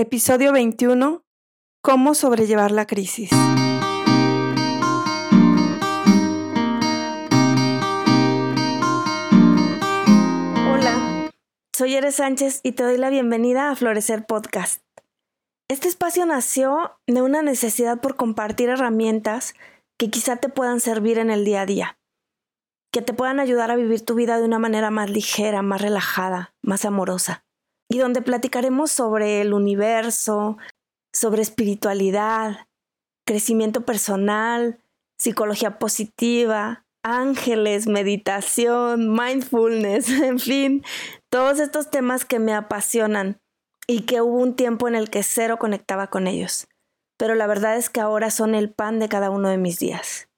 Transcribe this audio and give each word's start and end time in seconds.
Episodio 0.00 0.52
21. 0.52 1.24
¿Cómo 1.82 2.14
sobrellevar 2.14 2.70
la 2.70 2.86
crisis? 2.86 3.32
Hola, 10.70 11.32
soy 11.76 11.96
Eres 11.96 12.14
Sánchez 12.14 12.60
y 12.62 12.70
te 12.70 12.84
doy 12.84 12.96
la 12.96 13.10
bienvenida 13.10 13.72
a 13.72 13.74
Florecer 13.74 14.24
Podcast. 14.24 14.84
Este 15.68 15.88
espacio 15.88 16.24
nació 16.26 16.92
de 17.08 17.20
una 17.20 17.42
necesidad 17.42 18.00
por 18.00 18.14
compartir 18.14 18.68
herramientas 18.68 19.54
que 19.98 20.10
quizá 20.10 20.36
te 20.36 20.48
puedan 20.48 20.78
servir 20.78 21.18
en 21.18 21.30
el 21.30 21.44
día 21.44 21.62
a 21.62 21.66
día, 21.66 21.98
que 22.92 23.02
te 23.02 23.14
puedan 23.14 23.40
ayudar 23.40 23.72
a 23.72 23.76
vivir 23.76 24.04
tu 24.04 24.14
vida 24.14 24.38
de 24.38 24.44
una 24.44 24.60
manera 24.60 24.92
más 24.92 25.10
ligera, 25.10 25.62
más 25.62 25.82
relajada, 25.82 26.54
más 26.62 26.84
amorosa 26.84 27.47
y 27.88 27.98
donde 27.98 28.22
platicaremos 28.22 28.90
sobre 28.90 29.40
el 29.40 29.54
universo, 29.54 30.58
sobre 31.12 31.42
espiritualidad, 31.42 32.66
crecimiento 33.26 33.84
personal, 33.84 34.78
psicología 35.18 35.78
positiva, 35.78 36.84
ángeles, 37.02 37.86
meditación, 37.86 39.14
mindfulness, 39.14 40.08
en 40.22 40.38
fin, 40.38 40.84
todos 41.30 41.58
estos 41.58 41.90
temas 41.90 42.24
que 42.24 42.38
me 42.38 42.54
apasionan 42.54 43.40
y 43.86 44.02
que 44.02 44.20
hubo 44.20 44.38
un 44.38 44.54
tiempo 44.54 44.86
en 44.86 44.94
el 44.94 45.10
que 45.10 45.22
cero 45.22 45.58
conectaba 45.58 46.08
con 46.08 46.26
ellos. 46.26 46.68
Pero 47.16 47.34
la 47.34 47.46
verdad 47.46 47.76
es 47.76 47.90
que 47.90 48.00
ahora 48.00 48.30
son 48.30 48.54
el 48.54 48.70
pan 48.70 48.98
de 48.98 49.08
cada 49.08 49.30
uno 49.30 49.48
de 49.48 49.56
mis 49.56 49.78
días. 49.78 50.28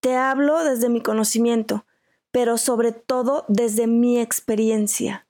Te 0.00 0.16
hablo 0.16 0.64
desde 0.64 0.88
mi 0.88 1.02
conocimiento, 1.02 1.84
pero 2.30 2.56
sobre 2.56 2.92
todo 2.92 3.44
desde 3.48 3.86
mi 3.86 4.18
experiencia. 4.18 5.26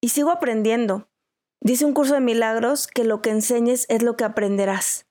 Y 0.00 0.08
sigo 0.10 0.30
aprendiendo, 0.30 1.08
Dice 1.66 1.84
un 1.84 1.94
curso 1.94 2.14
de 2.14 2.20
milagros 2.20 2.86
que 2.86 3.02
lo 3.02 3.20
que 3.20 3.30
enseñes 3.30 3.86
es 3.88 4.04
lo 4.04 4.16
que 4.16 4.22
aprenderás. 4.22 5.04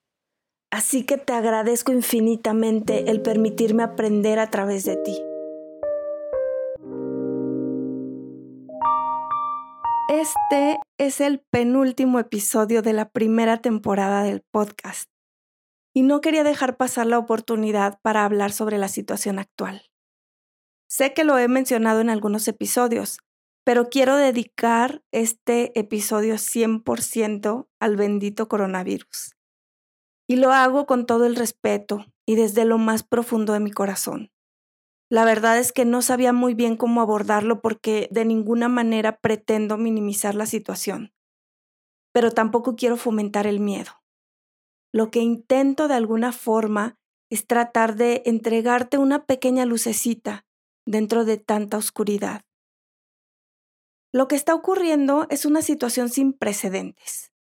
Así 0.72 1.05
que 1.05 1.18
te 1.18 1.34
agradezco 1.34 1.91
infinitamente 1.91 3.12
el 3.12 3.21
permitirme 3.21 3.84
aprender 3.84 4.40
a 4.40 4.49
través 4.49 4.85
de 4.85 4.96
ti. 4.96 5.21
Este 10.07 10.80
es 10.98 11.20
el 11.20 11.40
penúltimo 11.52 12.20
episodio 12.20 12.82
de 12.82 12.93
la 12.93 13.10
primera 13.10 13.58
temporada 13.58 14.24
del 14.24 14.41
podcast 14.49 15.10
y 15.93 16.04
no 16.04 16.21
quería 16.21 16.46
dejar 16.46 16.77
pasar 16.77 17.05
la 17.05 17.20
oportunidad 17.20 17.99
para 18.02 18.24
hablar 18.24 18.54
sobre 18.54 18.77
la 18.77 18.87
situación 18.87 19.40
actual. 19.40 19.82
Sé 20.87 21.13
que 21.13 21.26
lo 21.26 21.37
he 21.37 21.49
mencionado 21.49 21.99
en 21.99 22.10
algunos 22.10 22.48
episodios, 22.48 23.20
pero 23.66 23.90
quiero 23.90 24.16
dedicar 24.16 25.04
este 25.12 25.77
episodio 25.77 26.35
100% 26.35 27.68
al 27.80 27.98
bendito 27.98 28.48
coronavirus. 28.48 29.35
Y 30.27 30.35
lo 30.35 30.52
hago 30.52 30.85
con 30.85 31.08
todo 31.08 31.26
el 31.26 31.35
respeto 31.35 32.05
y 32.27 32.36
desde 32.36 32.63
lo 32.63 32.77
más 32.77 33.02
profundo 33.02 33.54
de 33.54 33.60
mi 33.60 33.71
corazón. 33.71 34.32
La 35.10 35.26
verdad 35.26 35.58
es 35.58 35.71
que 35.71 35.84
no 35.84 36.04
sabía 36.04 36.32
muy 36.32 36.54
bien 36.54 36.77
cómo 36.77 37.02
abordarlo 37.02 37.62
porque 37.62 38.08
de 38.12 38.26
ninguna 38.26 38.70
manera 38.70 39.18
pretendo 39.18 39.77
minimizar 39.77 40.36
la 40.36 40.46
situación. 40.46 41.13
Pero 42.13 42.32
tampoco 42.32 42.76
quiero 42.76 42.98
fomentar 42.98 43.48
el 43.48 43.60
miedo. 43.60 43.91
Lo 44.93 45.10
que 45.10 45.20
intento 45.20 45.88
de 45.88 45.96
alguna 45.96 46.32
forma 46.32 46.98
es 47.32 47.48
tratar 47.48 47.96
de 47.96 48.21
entregarte 48.26 48.99
una 48.99 49.26
pequeña 49.26 49.66
lucecita 49.66 50.46
dentro 50.86 51.26
de 51.26 51.38
tanta 51.38 51.77
oscuridad. 51.77 52.45
Lo 54.16 54.30
que 54.30 54.38
está 54.38 54.55
ocurriendo 54.55 55.27
es 55.30 55.44
una 55.44 55.62
situación 55.62 56.08
sin 56.08 56.32
precedentes. 56.32 57.34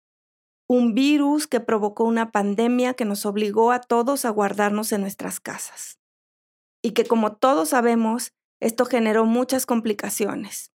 Un 0.67 0.93
virus 0.93 1.47
que 1.47 1.61
provocó 1.61 2.03
una 2.03 2.33
pandemia 2.33 2.95
que 2.95 3.05
nos 3.05 3.25
obligó 3.25 3.71
a 3.71 3.79
todos 3.79 4.25
a 4.25 4.29
guardarnos 4.29 4.91
en 4.91 4.99
nuestras 4.99 5.39
casas. 5.39 5.99
Y 6.81 6.91
que 6.91 7.05
como 7.05 7.37
todos 7.37 7.69
sabemos, 7.69 8.33
esto 8.59 8.83
generó 8.83 9.23
muchas 9.23 9.65
complicaciones, 9.65 10.73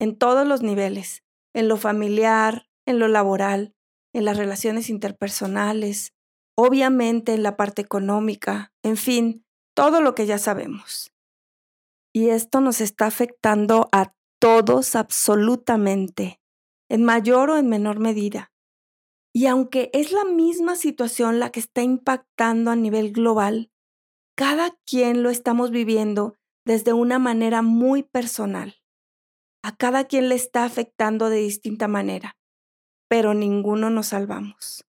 en 0.00 0.18
todos 0.18 0.44
los 0.44 0.62
niveles, 0.62 1.22
en 1.54 1.68
lo 1.68 1.76
familiar, 1.76 2.68
en 2.84 2.98
lo 2.98 3.06
laboral, 3.06 3.76
en 4.12 4.24
las 4.24 4.38
relaciones 4.38 4.90
interpersonales, 4.90 6.14
obviamente 6.56 7.32
en 7.34 7.44
la 7.44 7.56
parte 7.56 7.80
económica, 7.80 8.72
en 8.82 8.96
fin, 8.96 9.44
todo 9.76 10.00
lo 10.00 10.16
que 10.16 10.26
ya 10.26 10.38
sabemos. 10.38 11.12
Y 12.12 12.30
esto 12.30 12.60
nos 12.60 12.80
está 12.80 13.06
afectando 13.06 13.88
a 13.92 14.17
todos 14.38 14.94
absolutamente, 14.94 16.40
en 16.88 17.04
mayor 17.04 17.50
o 17.50 17.56
en 17.58 17.68
menor 17.68 17.98
medida. 17.98 18.52
Y 19.32 19.46
aunque 19.46 19.90
es 19.92 20.12
la 20.12 20.24
misma 20.24 20.76
situación 20.76 21.38
la 21.38 21.50
que 21.50 21.60
está 21.60 21.82
impactando 21.82 22.70
a 22.70 22.76
nivel 22.76 23.12
global, 23.12 23.70
cada 24.36 24.76
quien 24.86 25.22
lo 25.22 25.30
estamos 25.30 25.70
viviendo 25.70 26.36
desde 26.64 26.92
una 26.92 27.18
manera 27.18 27.62
muy 27.62 28.02
personal. 28.02 28.76
A 29.62 29.74
cada 29.74 30.04
quien 30.04 30.28
le 30.28 30.34
está 30.34 30.64
afectando 30.64 31.30
de 31.30 31.38
distinta 31.38 31.88
manera, 31.88 32.36
pero 33.08 33.34
ninguno 33.34 33.90
nos 33.90 34.08
salvamos. 34.08 34.84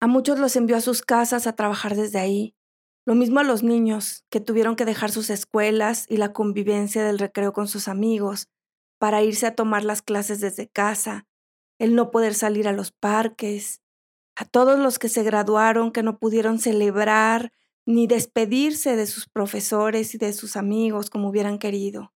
A 0.00 0.06
muchos 0.06 0.38
los 0.38 0.56
envió 0.56 0.76
a 0.76 0.80
sus 0.80 1.02
casas 1.02 1.46
a 1.46 1.54
trabajar 1.54 1.94
desde 1.94 2.18
ahí, 2.18 2.56
lo 3.04 3.14
mismo 3.14 3.40
a 3.40 3.44
los 3.44 3.62
niños, 3.62 4.24
que 4.30 4.40
tuvieron 4.40 4.76
que 4.76 4.84
dejar 4.84 5.10
sus 5.10 5.30
escuelas 5.30 6.06
y 6.08 6.18
la 6.18 6.32
convivencia 6.32 7.04
del 7.04 7.18
recreo 7.18 7.52
con 7.52 7.66
sus 7.66 7.88
amigos 7.88 8.48
para 8.98 9.22
irse 9.22 9.46
a 9.46 9.56
tomar 9.56 9.84
las 9.84 10.02
clases 10.02 10.40
desde 10.40 10.68
casa, 10.68 11.26
el 11.78 11.96
no 11.96 12.12
poder 12.12 12.34
salir 12.34 12.68
a 12.68 12.72
los 12.72 12.92
parques, 12.92 13.82
a 14.36 14.44
todos 14.44 14.78
los 14.78 15.00
que 15.00 15.08
se 15.08 15.24
graduaron 15.24 15.90
que 15.90 16.04
no 16.04 16.18
pudieron 16.18 16.60
celebrar 16.60 17.52
ni 17.84 18.06
despedirse 18.06 18.94
de 18.94 19.08
sus 19.08 19.28
profesores 19.28 20.14
y 20.14 20.18
de 20.18 20.32
sus 20.32 20.56
amigos 20.56 21.10
como 21.10 21.28
hubieran 21.28 21.58
querido. 21.58 22.14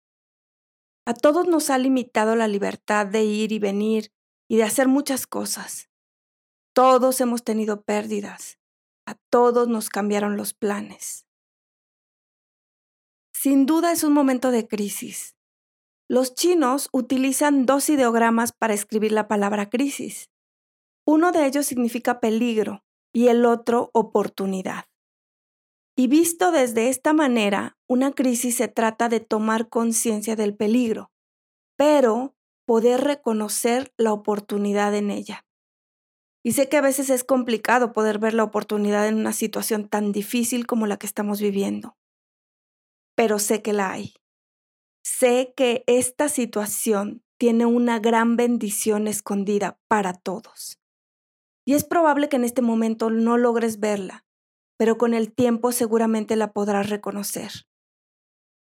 A 1.05 1.13
todos 1.13 1.47
nos 1.47 1.69
ha 1.69 1.77
limitado 1.77 2.35
la 2.35 2.49
libertad 2.49 3.07
de 3.07 3.23
ir 3.23 3.53
y 3.53 3.59
venir 3.59 4.11
y 4.49 4.57
de 4.57 4.63
hacer 4.63 4.89
muchas 4.89 5.25
cosas. 5.27 5.89
Todos 6.73 7.21
hemos 7.21 7.45
tenido 7.45 7.83
pérdidas 7.83 8.57
a 9.05 9.15
todos 9.29 9.67
nos 9.67 9.89
cambiaron 9.89 10.37
los 10.37 10.53
planes. 10.53 11.25
Sin 13.33 13.65
duda 13.65 13.91
es 13.91 14.03
un 14.03 14.13
momento 14.13 14.51
de 14.51 14.67
crisis. 14.67 15.35
Los 16.07 16.35
chinos 16.35 16.89
utilizan 16.91 17.65
dos 17.65 17.89
ideogramas 17.89 18.51
para 18.51 18.73
escribir 18.73 19.11
la 19.11 19.27
palabra 19.27 19.69
crisis. 19.69 20.29
Uno 21.05 21.31
de 21.31 21.45
ellos 21.45 21.65
significa 21.65 22.19
peligro 22.19 22.83
y 23.13 23.27
el 23.27 23.45
otro 23.45 23.89
oportunidad. 23.93 24.85
Y 25.95 26.07
visto 26.07 26.51
desde 26.51 26.89
esta 26.89 27.13
manera, 27.13 27.77
una 27.87 28.13
crisis 28.13 28.57
se 28.57 28.67
trata 28.67 29.09
de 29.09 29.19
tomar 29.19 29.69
conciencia 29.69 30.35
del 30.35 30.55
peligro, 30.55 31.11
pero 31.77 32.35
poder 32.65 33.01
reconocer 33.01 33.93
la 33.97 34.13
oportunidad 34.13 34.95
en 34.95 35.11
ella. 35.11 35.45
Y 36.43 36.51
sé 36.51 36.67
que 36.67 36.77
a 36.77 36.81
veces 36.81 37.09
es 37.09 37.23
complicado 37.23 37.93
poder 37.93 38.19
ver 38.19 38.33
la 38.33 38.43
oportunidad 38.43 39.07
en 39.07 39.15
una 39.15 39.31
situación 39.31 39.87
tan 39.87 40.11
difícil 40.11 40.67
como 40.67 40.87
la 40.87 40.97
que 40.97 41.07
estamos 41.07 41.39
viviendo. 41.39 41.95
Pero 43.15 43.39
sé 43.39 43.61
que 43.61 43.71
la 43.71 43.91
hay. 43.91 44.15
Sé 45.03 45.53
que 45.55 45.85
esta 45.87 46.27
situación 46.27 47.23
tiene 47.37 47.65
una 47.65 47.99
gran 47.99 48.35
bendición 48.35 49.07
escondida 49.07 49.79
para 49.87 50.13
todos. 50.13 50.79
Y 51.65 51.75
es 51.75 51.85
probable 51.85 52.27
que 52.27 52.35
en 52.35 52.43
este 52.43 52.61
momento 52.61 53.09
no 53.09 53.37
logres 53.37 53.79
verla, 53.79 54.25
pero 54.77 54.97
con 54.97 55.13
el 55.13 55.33
tiempo 55.33 55.71
seguramente 55.71 56.35
la 56.35 56.51
podrás 56.51 56.89
reconocer. 56.89 57.51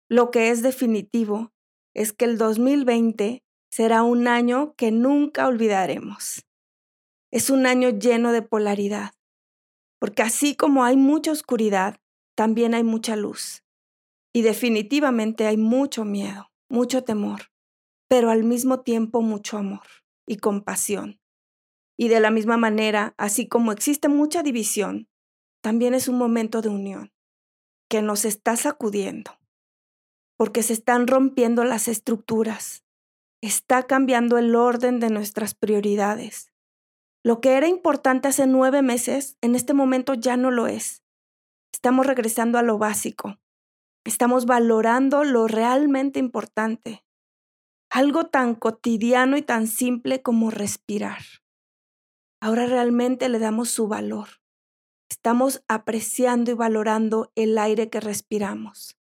Lo 0.07 0.29
que 0.29 0.51
es 0.51 0.61
definitivo 0.61 1.51
es 1.95 2.13
que 2.13 2.25
el 2.25 2.37
2020 2.37 3.43
será 3.71 4.03
un 4.03 4.27
año 4.27 4.75
que 4.75 4.91
nunca 4.91 5.47
olvidaremos. 5.47 6.45
Es 7.35 7.49
un 7.49 7.65
año 7.65 7.89
lleno 7.89 8.31
de 8.31 8.41
polaridad, 8.41 9.11
porque 9.99 10.21
así 10.21 10.55
como 10.55 10.85
hay 10.85 10.95
mucha 10.95 11.33
oscuridad, 11.33 11.99
también 12.33 12.73
hay 12.73 12.85
mucha 12.85 13.17
luz. 13.17 13.65
Y 14.33 14.41
definitivamente 14.41 15.45
hay 15.45 15.57
mucho 15.57 16.05
miedo, 16.05 16.49
mucho 16.69 17.03
temor, 17.03 17.51
pero 18.07 18.29
al 18.29 18.45
mismo 18.45 18.83
tiempo 18.83 19.21
mucho 19.21 19.57
amor 19.57 19.85
y 20.25 20.37
compasión. 20.37 21.19
Y 21.97 22.07
de 22.07 22.21
la 22.21 22.31
misma 22.31 22.55
manera, 22.55 23.13
así 23.17 23.49
como 23.49 23.73
existe 23.73 24.07
mucha 24.07 24.41
división, 24.41 25.09
también 25.61 25.93
es 25.93 26.07
un 26.07 26.17
momento 26.17 26.61
de 26.61 26.69
unión 26.69 27.11
que 27.89 28.01
nos 28.01 28.23
está 28.23 28.55
sacudiendo, 28.55 29.37
porque 30.37 30.63
se 30.63 30.71
están 30.71 31.05
rompiendo 31.05 31.65
las 31.65 31.89
estructuras, 31.89 32.85
está 33.41 33.83
cambiando 33.83 34.37
el 34.37 34.55
orden 34.55 35.01
de 35.01 35.09
nuestras 35.09 35.53
prioridades, 35.53 36.54
lo 37.25 37.41
que 37.41 37.57
era 37.57 37.67
importante 37.67 38.27
hace 38.27 38.45
nueve 38.45 38.83
meses, 38.83 39.35
en 39.41 39.55
este 39.55 39.73
momento 39.73 40.13
ya 40.13 40.37
no 40.37 40.51
lo 40.51 40.67
es. 40.67 41.01
Estamos 41.73 42.05
regresando 42.05 42.59
a 42.59 42.61
lo 42.61 42.77
básico. 42.77 43.39
Estamos 44.05 44.45
valorando 44.45 45.23
lo 45.23 45.47
realmente 45.47 46.19
importante. 46.19 47.03
Algo 47.89 48.27
tan 48.27 48.53
cotidiano 48.53 49.37
y 49.37 49.41
tan 49.41 49.65
simple 49.65 50.21
como 50.21 50.51
respirar. 50.51 51.17
Ahora 52.43 52.67
realmente 52.67 53.27
le 53.27 53.39
damos 53.39 53.71
su 53.71 53.87
valor. 53.87 54.27
Estamos 55.09 55.63
apreciando 55.67 56.51
y 56.51 56.53
valorando 56.53 57.31
el 57.33 57.57
aire 57.57 57.89
que 57.89 58.01
respiramos. 58.01 58.99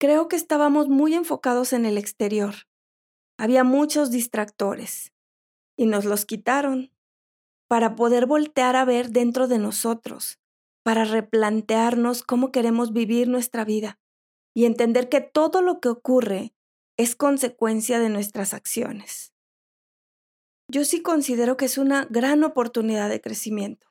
Creo 0.00 0.28
que 0.28 0.36
estábamos 0.36 0.88
muy 0.88 1.12
enfocados 1.12 1.74
en 1.74 1.84
el 1.84 1.98
exterior. 1.98 2.54
Había 3.36 3.64
muchos 3.64 4.10
distractores 4.10 5.12
y 5.76 5.86
nos 5.86 6.04
los 6.04 6.24
quitaron 6.24 6.92
para 7.68 7.96
poder 7.96 8.26
voltear 8.26 8.76
a 8.76 8.84
ver 8.84 9.10
dentro 9.10 9.48
de 9.48 9.58
nosotros, 9.58 10.38
para 10.82 11.04
replantearnos 11.04 12.22
cómo 12.22 12.52
queremos 12.52 12.92
vivir 12.92 13.28
nuestra 13.28 13.64
vida 13.64 13.98
y 14.54 14.64
entender 14.64 15.08
que 15.08 15.20
todo 15.20 15.62
lo 15.62 15.80
que 15.80 15.88
ocurre 15.88 16.54
es 16.96 17.14
consecuencia 17.14 17.98
de 17.98 18.08
nuestras 18.08 18.54
acciones. 18.54 19.34
Yo 20.68 20.84
sí 20.84 21.02
considero 21.02 21.56
que 21.56 21.66
es 21.66 21.78
una 21.78 22.06
gran 22.10 22.42
oportunidad 22.42 23.08
de 23.08 23.20
crecimiento. 23.20 23.86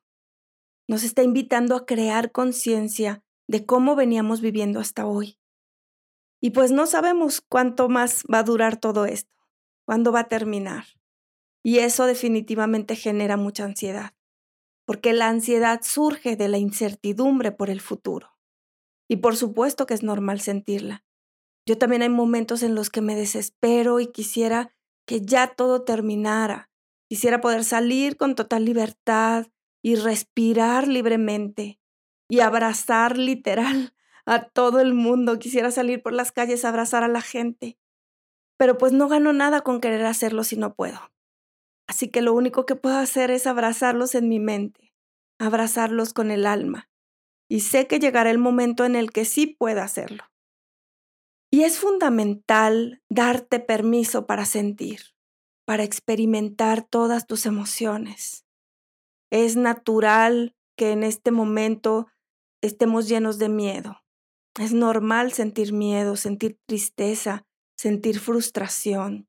Nos 0.87 1.03
está 1.03 1.23
invitando 1.23 1.75
a 1.75 1.85
crear 1.85 2.31
conciencia 2.31 3.23
de 3.47 3.65
cómo 3.65 3.95
veníamos 3.95 4.41
viviendo 4.41 4.79
hasta 4.79 5.05
hoy. 5.05 5.39
Y 6.41 6.51
pues 6.51 6.71
no 6.71 6.85
sabemos 6.85 7.41
cuánto 7.41 7.89
más 7.89 8.23
va 8.31 8.39
a 8.39 8.43
durar 8.43 8.77
todo 8.77 9.05
esto, 9.05 9.33
cuándo 9.85 10.11
va 10.11 10.21
a 10.21 10.27
terminar. 10.27 10.85
Y 11.65 11.79
eso 11.79 12.05
definitivamente 12.05 12.95
genera 12.95 13.37
mucha 13.37 13.63
ansiedad, 13.63 14.13
porque 14.85 15.13
la 15.13 15.29
ansiedad 15.29 15.81
surge 15.81 16.35
de 16.35 16.47
la 16.47 16.59
incertidumbre 16.59 17.51
por 17.51 17.71
el 17.71 17.81
futuro. 17.81 18.37
Y 19.09 19.15
por 19.15 19.35
supuesto 19.35 19.87
que 19.87 19.95
es 19.95 20.03
normal 20.03 20.41
sentirla. 20.41 21.03
Yo 21.67 21.79
también 21.79 22.03
hay 22.03 22.09
momentos 22.09 22.61
en 22.61 22.75
los 22.75 22.91
que 22.91 23.01
me 23.01 23.15
desespero 23.15 23.99
y 23.99 24.11
quisiera 24.11 24.75
que 25.07 25.21
ya 25.21 25.55
todo 25.55 25.81
terminara. 25.81 26.69
Quisiera 27.09 27.41
poder 27.41 27.63
salir 27.63 28.15
con 28.15 28.35
total 28.35 28.63
libertad 28.63 29.47
y 29.81 29.95
respirar 29.95 30.87
libremente 30.87 31.79
y 32.29 32.41
abrazar 32.41 33.17
literal 33.17 33.95
a 34.27 34.49
todo 34.49 34.81
el 34.81 34.93
mundo. 34.93 35.39
Quisiera 35.39 35.71
salir 35.71 36.03
por 36.03 36.13
las 36.13 36.31
calles 36.31 36.63
a 36.63 36.69
abrazar 36.69 37.03
a 37.03 37.07
la 37.07 37.21
gente. 37.21 37.79
Pero 38.55 38.77
pues 38.77 38.93
no 38.93 39.07
gano 39.07 39.33
nada 39.33 39.61
con 39.61 39.81
querer 39.81 40.05
hacerlo 40.05 40.43
si 40.43 40.57
no 40.57 40.75
puedo. 40.75 41.14
Así 41.87 42.09
que 42.09 42.21
lo 42.21 42.33
único 42.33 42.65
que 42.65 42.75
puedo 42.75 42.97
hacer 42.97 43.31
es 43.31 43.47
abrazarlos 43.47 44.15
en 44.15 44.27
mi 44.27 44.39
mente, 44.39 44.93
abrazarlos 45.39 46.13
con 46.13 46.31
el 46.31 46.45
alma. 46.45 46.89
Y 47.47 47.59
sé 47.59 47.87
que 47.87 47.99
llegará 47.99 48.31
el 48.31 48.39
momento 48.39 48.85
en 48.85 48.95
el 48.95 49.11
que 49.11 49.25
sí 49.25 49.47
pueda 49.47 49.83
hacerlo. 49.83 50.23
Y 51.51 51.63
es 51.63 51.79
fundamental 51.79 53.01
darte 53.07 53.59
permiso 53.59 54.25
para 54.25 54.45
sentir, 54.45 55.01
para 55.65 55.83
experimentar 55.83 56.83
todas 56.83 57.27
tus 57.27 57.45
emociones. 57.45 58.45
Es 59.31 59.55
natural 59.55 60.55
que 60.75 60.91
en 60.91 61.03
este 61.03 61.31
momento 61.31 62.07
estemos 62.61 63.07
llenos 63.07 63.37
de 63.37 63.49
miedo. 63.49 64.01
Es 64.59 64.73
normal 64.73 65.33
sentir 65.33 65.73
miedo, 65.73 66.15
sentir 66.15 66.57
tristeza, 66.65 67.45
sentir 67.77 68.19
frustración. 68.19 69.27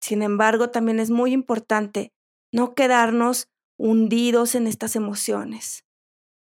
Sin 0.00 0.22
embargo, 0.22 0.70
también 0.70 1.00
es 1.00 1.10
muy 1.10 1.32
importante 1.32 2.12
no 2.52 2.74
quedarnos 2.74 3.48
hundidos 3.78 4.54
en 4.54 4.66
estas 4.66 4.96
emociones. 4.96 5.84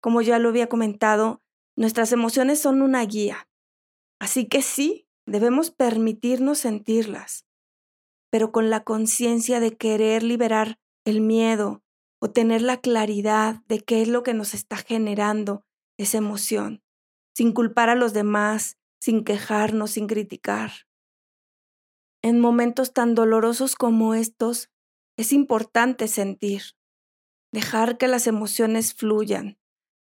Como 0.00 0.20
ya 0.20 0.38
lo 0.38 0.49
había 0.49 0.69
comentado, 0.69 1.43
nuestras 1.76 2.12
emociones 2.12 2.60
son 2.60 2.82
una 2.82 3.04
guía. 3.04 3.49
Así 4.20 4.46
que 4.46 4.62
sí, 4.62 5.06
debemos 5.26 5.70
permitirnos 5.70 6.58
sentirlas, 6.58 7.46
pero 8.31 8.52
con 8.52 8.70
la 8.70 8.84
conciencia 8.84 9.60
de 9.60 9.76
querer 9.76 10.22
liberar 10.22 10.78
el 11.04 11.20
miedo 11.20 11.82
o 12.20 12.31
tener 12.31 12.62
la 12.62 12.81
claridad 12.81 13.62
de 13.69 13.81
qué 13.81 14.02
es 14.02 14.08
lo 14.08 14.22
que 14.22 14.34
nos 14.34 14.54
está 14.54 14.76
generando 14.76 15.64
esa 15.99 16.19
emoción, 16.19 16.82
sin 17.34 17.52
culpar 17.52 17.88
a 17.88 17.94
los 17.94 18.12
demás, 18.12 18.78
sin 19.00 19.25
quejarnos, 19.25 19.93
sin 19.93 20.06
criticar. 20.06 20.72
En 22.22 22.38
momentos 22.38 22.92
tan 22.92 23.16
dolorosos 23.16 23.74
como 23.74 24.14
estos, 24.14 24.70
es 25.19 25.32
importante 25.32 26.06
sentir, 26.06 26.62
dejar 27.52 27.98
que 27.98 28.06
las 28.06 28.28
emociones 28.28 28.94
fluyan, 28.94 29.58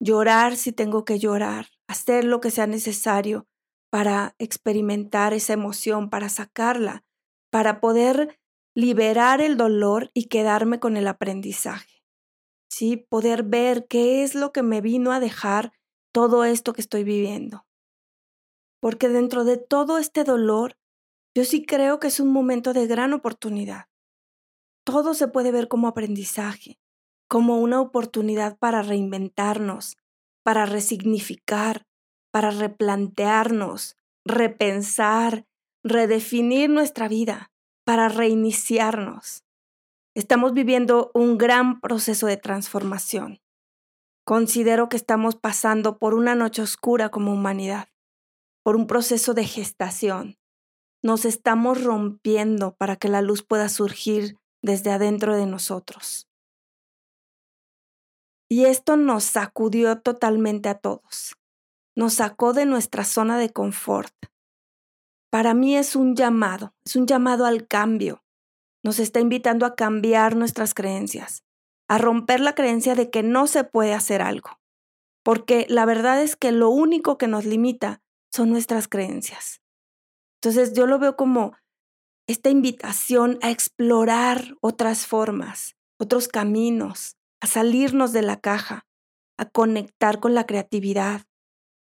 llorar 0.01 0.57
si 0.57 0.73
tengo 0.73 1.05
que 1.05 1.19
llorar, 1.19 1.69
hacer 1.87 2.25
lo 2.25 2.41
que 2.41 2.51
sea 2.51 2.67
necesario 2.67 3.47
para 3.91 4.35
experimentar 4.39 5.35
esa 5.35 5.53
emoción, 5.53 6.09
para 6.09 6.31
sacarla, 6.31 7.05
para 7.51 7.81
poder 7.81 8.41
liberar 8.75 9.43
el 9.43 9.59
dolor 9.59 10.11
y 10.15 10.29
quedarme 10.29 10.81
con 10.81 10.97
el 10.97 11.09
aprendizaje. 11.09 12.05
Sí, 12.71 12.97
poder 12.97 13.43
ver 13.43 13.87
qué 13.87 14.23
es 14.23 14.35
lo 14.35 14.53
que 14.53 14.63
me 14.63 14.81
vino 14.81 15.13
a 15.13 15.21
dejar 15.21 15.73
todo 16.13 16.45
esto 16.45 16.73
que 16.73 16.81
estoy 16.81 17.05
viviendo. 17.05 17.67
Porque 18.81 19.09
dentro 19.09 19.45
de 19.45 19.59
todo 19.59 19.99
este 19.99 20.25
dolor 20.25 20.78
yo 21.39 21.45
sí 21.45 21.65
creo 21.65 22.01
que 22.01 22.09
es 22.09 22.19
un 22.19 22.33
momento 22.33 22.73
de 22.73 22.89
gran 22.89 23.13
oportunidad. 23.13 23.85
Todo 24.83 25.15
se 25.15 25.29
puede 25.29 25.53
ver 25.53 25.69
como 25.69 25.87
aprendizaje, 25.87 26.81
como 27.29 27.61
una 27.61 27.81
oportunidad 27.81 28.59
para 28.59 28.83
reinventarnos, 28.83 29.99
para 30.43 30.67
resignificar, 30.67 31.87
para 32.33 32.51
replantearnos, 32.51 33.97
repensar, 34.25 35.47
redefinir 35.85 36.71
nuestra 36.71 37.07
vida, 37.07 37.53
para 37.85 38.09
reiniciarnos. 38.09 39.45
Estamos 40.17 40.55
viviendo 40.55 41.13
un 41.15 41.39
gran 41.39 41.81
proceso 41.81 42.27
de 42.27 42.37
transformación. 42.37 43.39
Considero 44.25 44.89
que 44.89 44.97
estamos 44.97 45.37
pasando 45.37 45.99
por 45.99 46.15
una 46.15 46.35
noche 46.35 46.63
oscura 46.63 47.11
como 47.11 47.33
humanidad, 47.33 47.91
por 48.65 48.75
un 48.75 48.89
proceso 48.89 49.35
de 49.35 49.45
gestación, 49.45 50.38
nos 51.03 51.25
estamos 51.25 51.83
rompiendo 51.83 52.75
para 52.75 52.97
que 52.97 53.09
la 53.09 53.23
luz 53.23 53.43
pueda 53.43 53.69
surgir 53.69 54.37
desde 54.63 54.91
adentro 54.91 55.37
de 55.37 55.47
nosotros. 55.47 56.29
Y 58.51 58.65
esto 58.65 58.97
nos 58.97 59.25
sacudió 59.25 60.01
totalmente 60.01 60.69
a 60.69 60.79
todos. 60.79 61.37
Nos 61.95 62.15
sacó 62.15 62.53
de 62.53 62.65
nuestra 62.65 63.05
zona 63.05 63.39
de 63.39 63.51
confort. 63.51 64.15
Para 65.31 65.53
mí 65.53 65.77
es 65.77 65.95
un 65.95 66.17
llamado, 66.17 66.75
es 66.85 66.97
un 66.97 67.07
llamado 67.07 67.45
al 67.45 67.67
cambio. 67.67 68.25
Nos 68.83 68.99
está 68.99 69.21
invitando 69.21 69.67
a 69.67 69.75
cambiar 69.75 70.35
nuestras 70.35 70.73
creencias, 70.73 71.45
a 71.89 71.99
romper 71.99 72.41
la 72.41 72.55
creencia 72.55 72.95
de 72.95 73.11
que 73.11 73.23
no 73.23 73.47
se 73.47 73.65
puede 73.65 73.93
hacer 73.93 74.23
algo. 74.23 74.59
Porque 75.23 75.67
la 75.69 75.85
verdad 75.85 76.23
es 76.23 76.37
que 76.37 76.53
lo 76.53 76.71
único 76.71 77.19
que 77.19 77.29
nos 77.29 77.45
limita 77.45 78.01
son 78.33 78.49
nuestras 78.49 78.89
creencias. 78.89 79.61
Entonces 80.41 80.73
yo 80.73 80.87
lo 80.87 80.99
veo 81.01 81.17
como 81.17 81.57
esta 82.29 82.51
invitación 82.51 83.39
a 83.43 83.51
explorar 83.51 84.55
otras 84.61 85.07
formas, 85.07 85.77
otros 85.99 86.29
caminos, 86.29 87.17
a 87.41 87.47
salirnos 87.47 88.13
de 88.13 88.23
la 88.23 88.39
caja, 88.39 88.87
a 89.37 89.47
conectar 89.49 90.21
con 90.21 90.35
la 90.35 90.47
creatividad, 90.47 91.23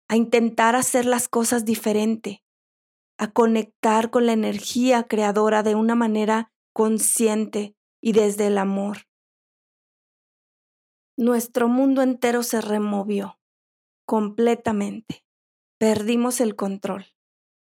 a 0.08 0.16
intentar 0.16 0.76
hacer 0.76 1.06
las 1.06 1.28
cosas 1.28 1.64
diferente, 1.64 2.42
a 3.18 3.30
conectar 3.30 4.10
con 4.10 4.26
la 4.26 4.32
energía 4.32 5.04
creadora 5.04 5.62
de 5.62 5.74
una 5.74 5.94
manera 5.94 6.52
consciente 6.74 7.74
y 8.02 8.12
desde 8.12 8.48
el 8.48 8.58
amor. 8.58 9.06
Nuestro 11.16 11.68
mundo 11.68 12.02
entero 12.02 12.42
se 12.42 12.60
removió 12.60 13.38
completamente. 14.04 15.24
Perdimos 15.78 16.40
el 16.40 16.56
control 16.56 17.13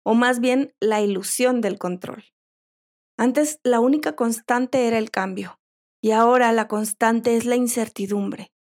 o 0.07 0.15
más 0.15 0.39
bien 0.39 0.73
la 0.79 1.01
ilusión 1.01 1.61
del 1.61 1.79
control. 1.79 2.27
Antes 3.19 3.59
la 3.65 3.81
única 3.81 4.15
constante 4.15 4.87
era 4.87 4.99
el 4.99 5.11
cambio, 5.11 5.59
y 6.01 6.13
ahora 6.13 6.53
la 6.53 6.69
constante 6.69 7.37
es 7.37 7.45
la 7.45 7.57
incertidumbre. 7.57 8.53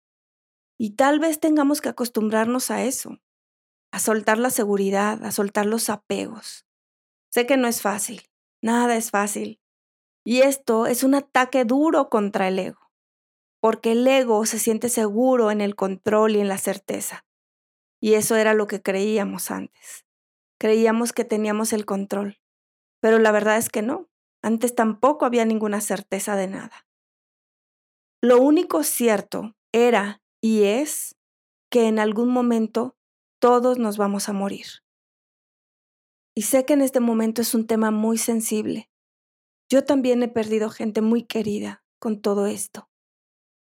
Y 0.78 0.92
tal 0.92 1.20
vez 1.20 1.40
tengamos 1.40 1.82
que 1.82 1.90
acostumbrarnos 1.90 2.70
a 2.70 2.84
eso, 2.84 3.18
a 3.92 3.98
soltar 3.98 4.38
la 4.38 4.48
seguridad, 4.48 5.22
a 5.22 5.32
soltar 5.32 5.66
los 5.66 5.90
apegos. 5.90 6.64
Sé 7.30 7.44
que 7.44 7.58
no 7.58 7.68
es 7.68 7.82
fácil, 7.82 8.22
nada 8.62 8.96
es 8.96 9.10
fácil. 9.10 9.60
Y 10.24 10.40
esto 10.40 10.86
es 10.86 11.04
un 11.04 11.14
ataque 11.14 11.66
duro 11.66 12.08
contra 12.08 12.48
el 12.48 12.58
ego, 12.58 12.90
porque 13.60 13.92
el 13.92 14.06
ego 14.06 14.46
se 14.46 14.58
siente 14.58 14.88
seguro 14.88 15.50
en 15.50 15.60
el 15.60 15.76
control 15.76 16.36
y 16.36 16.40
en 16.40 16.48
la 16.48 16.56
certeza. 16.56 17.26
Y 18.00 18.14
eso 18.14 18.34
era 18.34 18.54
lo 18.54 18.66
que 18.66 18.80
creíamos 18.80 19.50
antes. 19.50 20.03
Creíamos 20.64 21.12
que 21.12 21.26
teníamos 21.26 21.75
el 21.75 21.85
control, 21.85 22.40
pero 23.02 23.18
la 23.18 23.33
verdad 23.33 23.59
es 23.59 23.68
que 23.68 23.83
no. 23.83 24.09
Antes 24.40 24.75
tampoco 24.75 25.26
había 25.26 25.44
ninguna 25.44 25.83
certeza 25.83 26.37
de 26.37 26.49
nada. 26.49 26.87
Lo 28.23 28.40
único 28.40 28.83
cierto 28.83 29.54
era 29.73 30.23
y 30.40 30.62
es 30.62 31.16
que 31.71 31.87
en 31.87 31.99
algún 31.99 32.30
momento 32.30 32.97
todos 33.42 33.76
nos 33.76 33.99
vamos 33.99 34.30
a 34.30 34.33
morir. 34.33 34.64
Y 36.35 36.44
sé 36.44 36.64
que 36.64 36.73
en 36.73 36.80
este 36.80 37.00
momento 37.00 37.42
es 37.42 37.54
un 37.54 37.66
tema 37.66 37.90
muy 37.90 38.16
sensible. 38.16 38.88
Yo 39.68 39.85
también 39.85 40.23
he 40.23 40.28
perdido 40.28 40.71
gente 40.71 41.02
muy 41.02 41.25
querida, 41.25 41.85
con 41.99 42.23
todo 42.23 42.47
esto. 42.47 42.88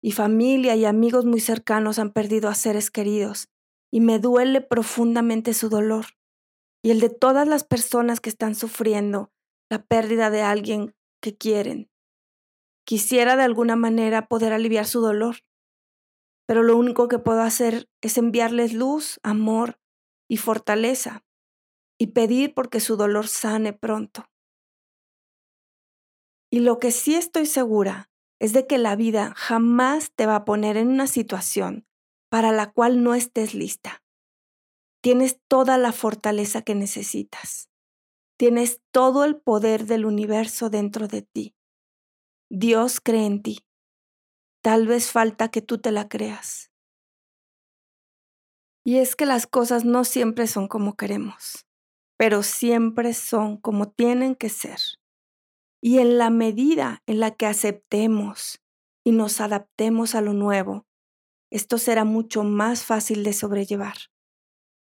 Y 0.01 0.13
familia 0.13 0.77
y 0.77 0.85
amigos 0.85 1.25
muy 1.25 1.41
cercanos 1.41 1.99
han 1.99 2.13
perdido 2.13 2.47
a 2.47 2.55
seres 2.55 2.89
queridos 2.89 3.49
y 3.91 3.99
me 3.99 4.19
duele 4.19 4.61
profundamente 4.61 5.53
su 5.53 5.67
dolor 5.67 6.16
y 6.83 6.91
el 6.91 6.99
de 6.99 7.09
todas 7.09 7.47
las 7.47 7.63
personas 7.63 8.19
que 8.19 8.29
están 8.29 8.55
sufriendo 8.55 9.31
la 9.69 9.83
pérdida 9.83 10.29
de 10.29 10.41
alguien 10.41 10.95
que 11.21 11.35
quieren. 11.35 11.89
Quisiera 12.85 13.35
de 13.35 13.43
alguna 13.43 13.75
manera 13.75 14.27
poder 14.27 14.53
aliviar 14.53 14.85
su 14.85 15.01
dolor, 15.01 15.37
pero 16.47 16.63
lo 16.63 16.77
único 16.77 17.07
que 17.07 17.19
puedo 17.19 17.41
hacer 17.41 17.89
es 18.01 18.17
enviarles 18.17 18.73
luz, 18.73 19.19
amor 19.23 19.79
y 20.29 20.37
fortaleza 20.37 21.25
y 21.99 22.07
pedir 22.07 22.53
porque 22.53 22.79
su 22.79 22.95
dolor 22.95 23.27
sane 23.27 23.73
pronto. 23.73 24.29
Y 26.49 26.61
lo 26.61 26.79
que 26.79 26.91
sí 26.91 27.15
estoy 27.15 27.45
segura 27.45 28.09
es 28.39 28.53
de 28.53 28.67
que 28.67 28.77
la 28.77 28.95
vida 28.95 29.33
jamás 29.35 30.11
te 30.15 30.25
va 30.25 30.37
a 30.37 30.45
poner 30.45 30.77
en 30.77 30.87
una 30.87 31.07
situación 31.07 31.85
para 32.29 32.51
la 32.51 32.71
cual 32.71 33.03
no 33.03 33.15
estés 33.15 33.53
lista. 33.53 34.03
Tienes 35.01 35.39
toda 35.47 35.77
la 35.77 35.91
fortaleza 35.91 36.61
que 36.61 36.75
necesitas. 36.75 37.69
Tienes 38.37 38.81
todo 38.91 39.25
el 39.25 39.37
poder 39.37 39.85
del 39.85 40.05
universo 40.05 40.69
dentro 40.69 41.07
de 41.07 41.21
ti. 41.21 41.55
Dios 42.49 42.99
cree 43.01 43.25
en 43.25 43.41
ti. 43.41 43.59
Tal 44.61 44.87
vez 44.87 45.11
falta 45.11 45.49
que 45.49 45.61
tú 45.61 45.79
te 45.79 45.91
la 45.91 46.07
creas. 46.07 46.71
Y 48.83 48.97
es 48.97 49.15
que 49.15 49.25
las 49.25 49.47
cosas 49.47 49.85
no 49.85 50.03
siempre 50.05 50.47
son 50.47 50.67
como 50.67 50.95
queremos, 50.95 51.65
pero 52.17 52.41
siempre 52.41 53.13
son 53.13 53.57
como 53.57 53.91
tienen 53.91 54.33
que 54.33 54.49
ser. 54.49 54.79
Y 55.81 55.99
en 55.99 56.17
la 56.17 56.29
medida 56.29 57.03
en 57.05 57.19
la 57.19 57.31
que 57.31 57.45
aceptemos 57.45 58.61
y 59.03 59.11
nos 59.11 59.41
adaptemos 59.41 60.15
a 60.15 60.21
lo 60.21 60.33
nuevo, 60.33 60.85
esto 61.51 61.77
será 61.77 62.05
mucho 62.05 62.43
más 62.43 62.85
fácil 62.85 63.23
de 63.23 63.33
sobrellevar. 63.33 63.97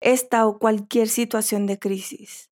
Esta 0.05 0.47
o 0.47 0.59
cualquier 0.59 1.09
situación 1.09 1.65
de 1.65 1.79
crisis. 1.79 2.51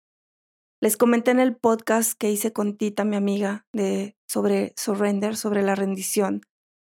Les 0.80 0.96
comenté 0.96 1.32
en 1.32 1.40
el 1.40 1.56
podcast 1.56 2.16
que 2.16 2.30
hice 2.30 2.52
con 2.52 2.76
Tita, 2.76 3.04
mi 3.04 3.16
amiga, 3.16 3.66
de, 3.72 4.16
sobre 4.28 4.72
surrender, 4.76 5.36
sobre 5.36 5.62
la 5.62 5.74
rendición, 5.74 6.42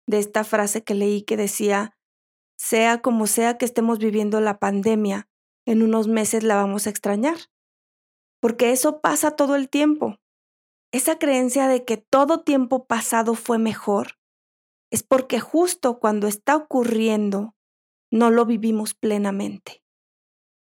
de 0.09 0.19
esta 0.19 0.45
frase 0.45 0.83
que 0.83 0.95
leí 0.95 1.21
que 1.21 1.37
decía, 1.37 1.95
sea 2.57 3.03
como 3.03 3.27
sea 3.27 3.59
que 3.59 3.67
estemos 3.67 3.99
viviendo 3.99 4.41
la 4.41 4.59
pandemia, 4.59 5.29
en 5.67 5.83
unos 5.83 6.09
meses 6.09 6.43
la 6.43 6.57
vamos 6.57 6.87
a 6.87 6.91
extrañar. 6.91 7.37
Porque 8.41 8.73
eso 8.73 9.03
pasa 9.03 9.33
todo 9.33 9.57
el 9.57 9.69
tiempo. 9.69 10.17
Esa 10.91 11.19
creencia 11.19 11.69
de 11.69 11.85
que 11.85 11.99
todo 11.99 12.45
tiempo 12.45 12.87
pasado 12.87 13.35
fue 13.35 13.59
mejor 13.59 14.13
es 14.91 15.03
porque 15.03 15.39
justo 15.39 15.99
cuando 15.99 16.27
está 16.27 16.57
ocurriendo 16.57 17.55
no 18.11 18.31
lo 18.31 18.47
vivimos 18.47 18.95
plenamente 18.95 19.83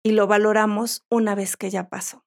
y 0.02 0.12
lo 0.12 0.26
valoramos 0.26 1.04
una 1.10 1.34
vez 1.34 1.56
que 1.56 1.70
ya 1.70 1.88
pasó. 1.88 2.24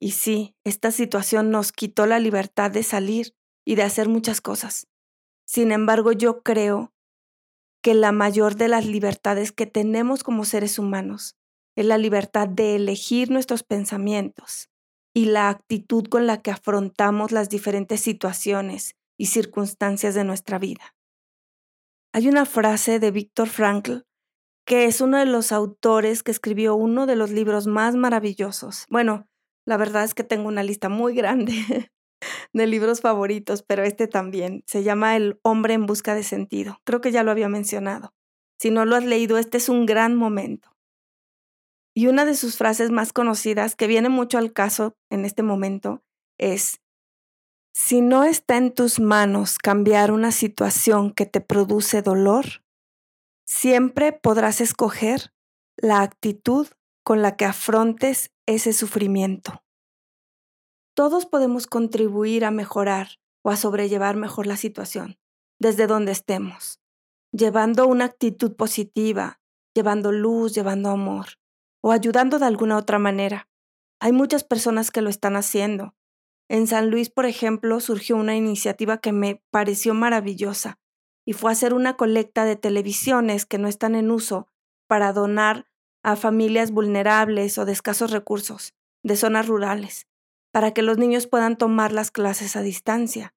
Y 0.00 0.12
sí, 0.12 0.54
esta 0.64 0.90
situación 0.90 1.50
nos 1.50 1.72
quitó 1.72 2.06
la 2.06 2.18
libertad 2.18 2.70
de 2.70 2.82
salir 2.82 3.34
y 3.64 3.74
de 3.74 3.82
hacer 3.82 4.08
muchas 4.08 4.40
cosas. 4.40 4.86
Sin 5.44 5.72
embargo, 5.72 6.12
yo 6.12 6.42
creo 6.42 6.92
que 7.82 7.94
la 7.94 8.12
mayor 8.12 8.56
de 8.56 8.68
las 8.68 8.86
libertades 8.86 9.52
que 9.52 9.66
tenemos 9.66 10.22
como 10.22 10.44
seres 10.44 10.78
humanos 10.78 11.36
es 11.76 11.86
la 11.86 11.98
libertad 11.98 12.48
de 12.48 12.76
elegir 12.76 13.30
nuestros 13.30 13.62
pensamientos 13.62 14.68
y 15.14 15.26
la 15.26 15.48
actitud 15.48 16.04
con 16.04 16.26
la 16.26 16.42
que 16.42 16.50
afrontamos 16.50 17.32
las 17.32 17.48
diferentes 17.48 18.00
situaciones 18.00 18.96
y 19.16 19.26
circunstancias 19.26 20.14
de 20.14 20.24
nuestra 20.24 20.58
vida. 20.58 20.96
Hay 22.12 22.28
una 22.28 22.46
frase 22.46 22.98
de 22.98 23.10
Víctor 23.10 23.48
Frankl 23.48 24.07
que 24.68 24.84
es 24.84 25.00
uno 25.00 25.16
de 25.16 25.24
los 25.24 25.50
autores 25.50 26.22
que 26.22 26.30
escribió 26.30 26.74
uno 26.74 27.06
de 27.06 27.16
los 27.16 27.30
libros 27.30 27.66
más 27.66 27.96
maravillosos. 27.96 28.84
Bueno, 28.90 29.26
la 29.64 29.78
verdad 29.78 30.04
es 30.04 30.12
que 30.12 30.24
tengo 30.24 30.46
una 30.46 30.62
lista 30.62 30.90
muy 30.90 31.14
grande 31.14 31.54
de 32.52 32.66
libros 32.66 33.00
favoritos, 33.00 33.62
pero 33.62 33.82
este 33.82 34.08
también. 34.08 34.62
Se 34.66 34.82
llama 34.82 35.16
El 35.16 35.40
hombre 35.42 35.72
en 35.72 35.86
busca 35.86 36.14
de 36.14 36.22
sentido. 36.22 36.82
Creo 36.84 37.00
que 37.00 37.12
ya 37.12 37.22
lo 37.22 37.30
había 37.30 37.48
mencionado. 37.48 38.12
Si 38.58 38.70
no 38.70 38.84
lo 38.84 38.94
has 38.94 39.06
leído, 39.06 39.38
este 39.38 39.56
es 39.56 39.70
un 39.70 39.86
gran 39.86 40.14
momento. 40.14 40.76
Y 41.94 42.08
una 42.08 42.26
de 42.26 42.34
sus 42.34 42.58
frases 42.58 42.90
más 42.90 43.14
conocidas, 43.14 43.74
que 43.74 43.86
viene 43.86 44.10
mucho 44.10 44.36
al 44.36 44.52
caso 44.52 44.98
en 45.08 45.24
este 45.24 45.42
momento, 45.42 46.02
es, 46.36 46.82
si 47.72 48.02
no 48.02 48.22
está 48.22 48.58
en 48.58 48.74
tus 48.74 49.00
manos 49.00 49.56
cambiar 49.56 50.12
una 50.12 50.30
situación 50.30 51.10
que 51.14 51.24
te 51.24 51.40
produce 51.40 52.02
dolor, 52.02 52.62
siempre 53.48 54.12
podrás 54.12 54.60
escoger 54.60 55.32
la 55.78 56.02
actitud 56.02 56.68
con 57.02 57.22
la 57.22 57.34
que 57.36 57.46
afrontes 57.46 58.30
ese 58.44 58.74
sufrimiento. 58.74 59.64
Todos 60.94 61.24
podemos 61.24 61.66
contribuir 61.66 62.44
a 62.44 62.50
mejorar 62.50 63.08
o 63.42 63.50
a 63.50 63.56
sobrellevar 63.56 64.16
mejor 64.16 64.46
la 64.46 64.58
situación, 64.58 65.18
desde 65.58 65.86
donde 65.86 66.12
estemos, 66.12 66.82
llevando 67.32 67.86
una 67.86 68.04
actitud 68.04 68.54
positiva, 68.54 69.40
llevando 69.74 70.12
luz, 70.12 70.54
llevando 70.54 70.90
amor, 70.90 71.38
o 71.82 71.92
ayudando 71.92 72.38
de 72.38 72.44
alguna 72.44 72.76
otra 72.76 72.98
manera. 72.98 73.48
Hay 73.98 74.12
muchas 74.12 74.44
personas 74.44 74.90
que 74.90 75.00
lo 75.00 75.08
están 75.08 75.36
haciendo. 75.36 75.94
En 76.50 76.66
San 76.66 76.90
Luis, 76.90 77.08
por 77.08 77.24
ejemplo, 77.24 77.80
surgió 77.80 78.16
una 78.16 78.36
iniciativa 78.36 78.98
que 78.98 79.12
me 79.12 79.42
pareció 79.50 79.94
maravillosa 79.94 80.78
y 81.28 81.34
fue 81.34 81.52
hacer 81.52 81.74
una 81.74 81.98
colecta 81.98 82.46
de 82.46 82.56
televisiones 82.56 83.44
que 83.44 83.58
no 83.58 83.68
están 83.68 83.94
en 83.94 84.10
uso 84.10 84.48
para 84.86 85.12
donar 85.12 85.66
a 86.02 86.16
familias 86.16 86.70
vulnerables 86.70 87.58
o 87.58 87.66
de 87.66 87.72
escasos 87.72 88.12
recursos, 88.12 88.72
de 89.02 89.14
zonas 89.14 89.46
rurales, 89.46 90.06
para 90.52 90.72
que 90.72 90.80
los 90.80 90.96
niños 90.96 91.26
puedan 91.26 91.58
tomar 91.58 91.92
las 91.92 92.10
clases 92.10 92.56
a 92.56 92.62
distancia. 92.62 93.34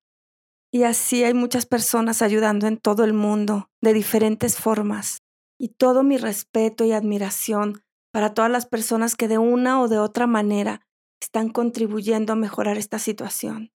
Y 0.72 0.84
así 0.84 1.26
hay 1.26 1.34
muchas 1.34 1.66
personas 1.66 2.22
ayudando 2.22 2.66
en 2.66 2.78
todo 2.78 3.04
el 3.04 3.12
mundo, 3.12 3.70
de 3.82 3.92
diferentes 3.92 4.56
formas. 4.56 5.22
Y 5.60 5.68
todo 5.68 6.02
mi 6.02 6.16
respeto 6.16 6.86
y 6.86 6.94
admiración 6.94 7.84
para 8.14 8.34
todas 8.34 8.50
las 8.50 8.66
personas 8.66 9.18
que 9.18 9.28
de 9.28 9.38
una 9.38 9.82
o 9.82 9.90
de 9.90 10.00
otra 10.00 10.28
manera 10.28 10.88
están 11.22 11.50
contribuyendo 11.50 12.32
a 12.32 12.38
mejorar 12.38 12.78
esta 12.78 13.00
situación. 13.00 13.74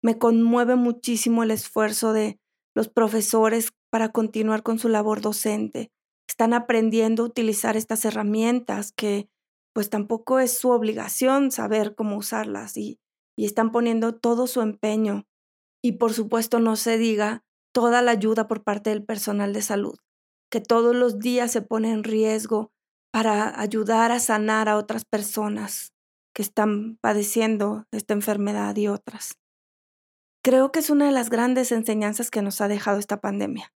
Me 0.00 0.16
conmueve 0.16 0.76
muchísimo 0.76 1.42
el 1.42 1.50
esfuerzo 1.50 2.12
de 2.12 2.38
los 2.74 2.88
profesores 2.88 3.72
para 3.90 4.10
continuar 4.10 4.62
con 4.62 4.78
su 4.78 4.88
labor 4.88 5.20
docente, 5.20 5.90
están 6.28 6.54
aprendiendo 6.54 7.22
a 7.22 7.26
utilizar 7.26 7.76
estas 7.76 8.04
herramientas 8.04 8.92
que 8.92 9.28
pues 9.74 9.90
tampoco 9.90 10.38
es 10.38 10.52
su 10.56 10.70
obligación 10.70 11.50
saber 11.50 11.94
cómo 11.94 12.16
usarlas 12.16 12.76
y, 12.76 12.98
y 13.36 13.44
están 13.44 13.72
poniendo 13.72 14.14
todo 14.14 14.46
su 14.46 14.60
empeño. 14.60 15.26
Y 15.82 15.92
por 15.92 16.12
supuesto 16.12 16.60
no 16.60 16.76
se 16.76 16.98
diga 16.98 17.42
toda 17.72 18.02
la 18.02 18.12
ayuda 18.12 18.48
por 18.48 18.62
parte 18.62 18.90
del 18.90 19.04
personal 19.04 19.52
de 19.52 19.62
salud, 19.62 19.98
que 20.50 20.60
todos 20.60 20.94
los 20.94 21.18
días 21.18 21.50
se 21.50 21.62
pone 21.62 21.90
en 21.90 22.04
riesgo 22.04 22.70
para 23.12 23.58
ayudar 23.60 24.12
a 24.12 24.20
sanar 24.20 24.68
a 24.68 24.76
otras 24.76 25.04
personas 25.04 25.92
que 26.34 26.42
están 26.42 26.96
padeciendo 27.00 27.84
esta 27.92 28.14
enfermedad 28.14 28.76
y 28.76 28.88
otras. 28.88 29.41
Creo 30.44 30.72
que 30.72 30.80
es 30.80 30.90
una 30.90 31.06
de 31.06 31.12
las 31.12 31.30
grandes 31.30 31.70
enseñanzas 31.70 32.28
que 32.30 32.42
nos 32.42 32.60
ha 32.60 32.66
dejado 32.66 32.98
esta 32.98 33.20
pandemia, 33.20 33.72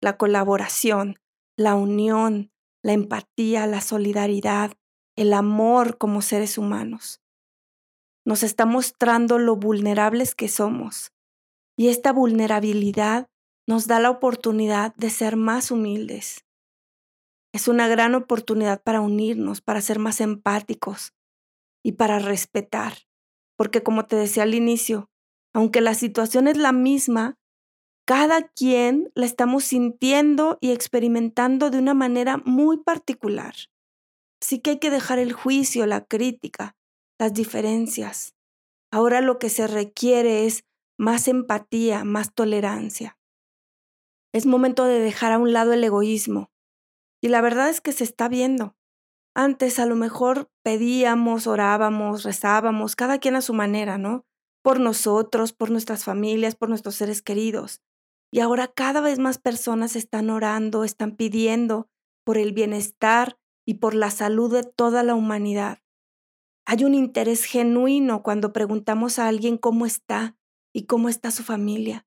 la 0.00 0.16
colaboración, 0.16 1.18
la 1.56 1.74
unión, 1.74 2.52
la 2.84 2.92
empatía, 2.92 3.66
la 3.66 3.80
solidaridad, 3.80 4.74
el 5.16 5.32
amor 5.32 5.98
como 5.98 6.22
seres 6.22 6.56
humanos. 6.56 7.20
Nos 8.24 8.44
está 8.44 8.64
mostrando 8.64 9.38
lo 9.38 9.56
vulnerables 9.56 10.36
que 10.36 10.48
somos 10.48 11.12
y 11.76 11.88
esta 11.88 12.12
vulnerabilidad 12.12 13.28
nos 13.66 13.88
da 13.88 13.98
la 13.98 14.10
oportunidad 14.10 14.94
de 14.94 15.10
ser 15.10 15.34
más 15.34 15.72
humildes. 15.72 16.44
Es 17.52 17.66
una 17.66 17.88
gran 17.88 18.14
oportunidad 18.14 18.82
para 18.82 19.00
unirnos, 19.00 19.60
para 19.60 19.80
ser 19.80 19.98
más 19.98 20.20
empáticos 20.20 21.12
y 21.82 21.92
para 21.92 22.20
respetar, 22.20 22.98
porque 23.56 23.82
como 23.82 24.06
te 24.06 24.16
decía 24.16 24.44
al 24.44 24.54
inicio, 24.54 25.10
aunque 25.54 25.80
la 25.80 25.94
situación 25.94 26.48
es 26.48 26.58
la 26.58 26.72
misma, 26.72 27.38
cada 28.06 28.42
quien 28.48 29.10
la 29.14 29.24
estamos 29.24 29.64
sintiendo 29.64 30.58
y 30.60 30.72
experimentando 30.72 31.70
de 31.70 31.78
una 31.78 31.94
manera 31.94 32.36
muy 32.44 32.78
particular. 32.78 33.54
Así 34.42 34.58
que 34.58 34.70
hay 34.70 34.78
que 34.78 34.90
dejar 34.90 35.18
el 35.18 35.32
juicio, 35.32 35.86
la 35.86 36.04
crítica, 36.04 36.76
las 37.18 37.32
diferencias. 37.32 38.34
Ahora 38.92 39.22
lo 39.22 39.38
que 39.38 39.48
se 39.48 39.66
requiere 39.66 40.44
es 40.44 40.64
más 40.98 41.28
empatía, 41.28 42.04
más 42.04 42.34
tolerancia. 42.34 43.18
Es 44.32 44.46
momento 44.46 44.84
de 44.84 44.98
dejar 44.98 45.32
a 45.32 45.38
un 45.38 45.52
lado 45.52 45.72
el 45.72 45.82
egoísmo. 45.82 46.50
Y 47.22 47.28
la 47.28 47.40
verdad 47.40 47.70
es 47.70 47.80
que 47.80 47.92
se 47.92 48.04
está 48.04 48.28
viendo. 48.28 48.76
Antes 49.34 49.78
a 49.78 49.86
lo 49.86 49.96
mejor 49.96 50.50
pedíamos, 50.62 51.46
orábamos, 51.46 52.22
rezábamos, 52.24 52.96
cada 52.96 53.18
quien 53.18 53.36
a 53.36 53.40
su 53.40 53.54
manera, 53.54 53.96
¿no? 53.96 54.26
Por 54.64 54.80
nosotros, 54.80 55.52
por 55.52 55.70
nuestras 55.70 56.04
familias, 56.04 56.56
por 56.56 56.70
nuestros 56.70 56.94
seres 56.94 57.20
queridos. 57.20 57.82
Y 58.32 58.40
ahora 58.40 58.66
cada 58.66 59.02
vez 59.02 59.18
más 59.18 59.36
personas 59.36 59.94
están 59.94 60.30
orando, 60.30 60.84
están 60.84 61.16
pidiendo 61.16 61.90
por 62.24 62.38
el 62.38 62.52
bienestar 62.52 63.38
y 63.66 63.74
por 63.74 63.94
la 63.94 64.10
salud 64.10 64.50
de 64.50 64.62
toda 64.62 65.02
la 65.02 65.14
humanidad. 65.14 65.80
Hay 66.64 66.82
un 66.84 66.94
interés 66.94 67.44
genuino 67.44 68.22
cuando 68.22 68.54
preguntamos 68.54 69.18
a 69.18 69.28
alguien 69.28 69.58
cómo 69.58 69.84
está 69.84 70.34
y 70.72 70.86
cómo 70.86 71.10
está 71.10 71.30
su 71.30 71.42
familia. 71.42 72.06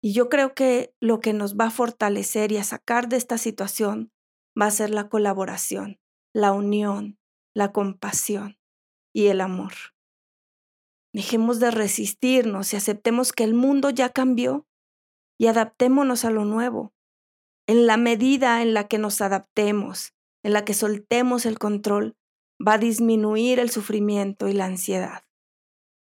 Y 0.00 0.12
yo 0.12 0.28
creo 0.28 0.54
que 0.54 0.94
lo 1.00 1.18
que 1.18 1.32
nos 1.32 1.56
va 1.56 1.66
a 1.66 1.70
fortalecer 1.72 2.52
y 2.52 2.58
a 2.58 2.64
sacar 2.64 3.08
de 3.08 3.16
esta 3.16 3.38
situación 3.38 4.12
va 4.58 4.66
a 4.66 4.70
ser 4.70 4.90
la 4.90 5.08
colaboración, 5.08 5.98
la 6.32 6.52
unión, 6.52 7.18
la 7.54 7.72
compasión 7.72 8.56
y 9.12 9.26
el 9.26 9.40
amor. 9.40 9.95
Dejemos 11.16 11.60
de 11.60 11.70
resistirnos 11.70 12.74
y 12.74 12.76
aceptemos 12.76 13.32
que 13.32 13.42
el 13.42 13.54
mundo 13.54 13.88
ya 13.88 14.10
cambió 14.10 14.66
y 15.38 15.46
adaptémonos 15.46 16.26
a 16.26 16.30
lo 16.30 16.44
nuevo. 16.44 16.92
En 17.66 17.86
la 17.86 17.96
medida 17.96 18.60
en 18.60 18.74
la 18.74 18.86
que 18.86 18.98
nos 18.98 19.22
adaptemos, 19.22 20.12
en 20.42 20.52
la 20.52 20.66
que 20.66 20.74
soltemos 20.74 21.46
el 21.46 21.58
control, 21.58 22.18
va 22.60 22.74
a 22.74 22.78
disminuir 22.78 23.60
el 23.60 23.70
sufrimiento 23.70 24.46
y 24.46 24.52
la 24.52 24.66
ansiedad. 24.66 25.22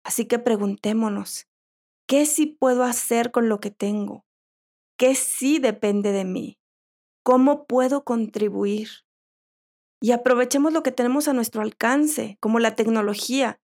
Así 0.04 0.26
que 0.26 0.38
preguntémonos, 0.38 1.48
¿qué 2.06 2.24
sí 2.24 2.46
puedo 2.46 2.84
hacer 2.84 3.32
con 3.32 3.48
lo 3.48 3.58
que 3.58 3.72
tengo? 3.72 4.24
¿Qué 4.96 5.16
sí 5.16 5.58
depende 5.58 6.12
de 6.12 6.24
mí? 6.24 6.60
¿Cómo 7.24 7.66
puedo 7.66 8.04
contribuir? 8.04 8.88
Y 10.00 10.12
aprovechemos 10.12 10.72
lo 10.72 10.84
que 10.84 10.92
tenemos 10.92 11.26
a 11.26 11.32
nuestro 11.32 11.60
alcance, 11.60 12.36
como 12.38 12.60
la 12.60 12.76
tecnología. 12.76 13.58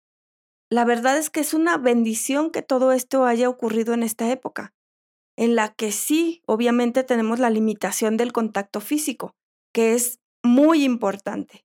La 0.70 0.84
verdad 0.84 1.16
es 1.16 1.30
que 1.30 1.40
es 1.40 1.54
una 1.54 1.78
bendición 1.78 2.50
que 2.50 2.62
todo 2.62 2.92
esto 2.92 3.24
haya 3.24 3.48
ocurrido 3.48 3.94
en 3.94 4.02
esta 4.02 4.30
época, 4.30 4.74
en 5.36 5.54
la 5.54 5.72
que 5.72 5.92
sí, 5.92 6.42
obviamente 6.46 7.04
tenemos 7.04 7.38
la 7.38 7.48
limitación 7.48 8.16
del 8.16 8.32
contacto 8.32 8.80
físico, 8.80 9.34
que 9.72 9.94
es 9.94 10.20
muy 10.42 10.84
importante. 10.84 11.64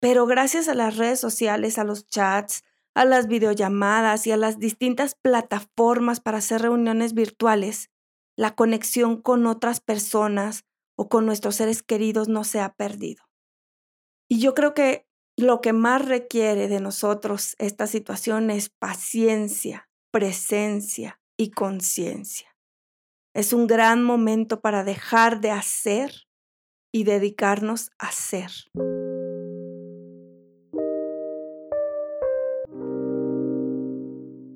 Pero 0.00 0.26
gracias 0.26 0.68
a 0.68 0.74
las 0.74 0.96
redes 0.96 1.18
sociales, 1.18 1.78
a 1.78 1.84
los 1.84 2.06
chats, 2.06 2.62
a 2.94 3.04
las 3.04 3.26
videollamadas 3.26 4.26
y 4.26 4.32
a 4.32 4.36
las 4.36 4.58
distintas 4.58 5.14
plataformas 5.14 6.20
para 6.20 6.38
hacer 6.38 6.62
reuniones 6.62 7.14
virtuales, 7.14 7.90
la 8.36 8.54
conexión 8.54 9.20
con 9.20 9.46
otras 9.46 9.80
personas 9.80 10.64
o 10.94 11.08
con 11.08 11.26
nuestros 11.26 11.56
seres 11.56 11.82
queridos 11.82 12.28
no 12.28 12.44
se 12.44 12.60
ha 12.60 12.74
perdido. 12.74 13.24
Y 14.28 14.40
yo 14.40 14.54
creo 14.54 14.74
que 14.74 15.05
lo 15.36 15.60
que 15.60 15.72
más 15.74 16.04
requiere 16.04 16.66
de 16.68 16.80
nosotros 16.80 17.56
esta 17.58 17.86
situación 17.86 18.50
es 18.50 18.70
paciencia, 18.70 19.88
presencia 20.10 21.20
y 21.36 21.50
conciencia. 21.50 22.56
Es 23.34 23.52
un 23.52 23.66
gran 23.66 24.02
momento 24.02 24.62
para 24.62 24.82
dejar 24.82 25.42
de 25.42 25.50
hacer 25.50 26.26
y 26.90 27.04
dedicarnos 27.04 27.90
a 27.98 28.10
ser. 28.12 28.50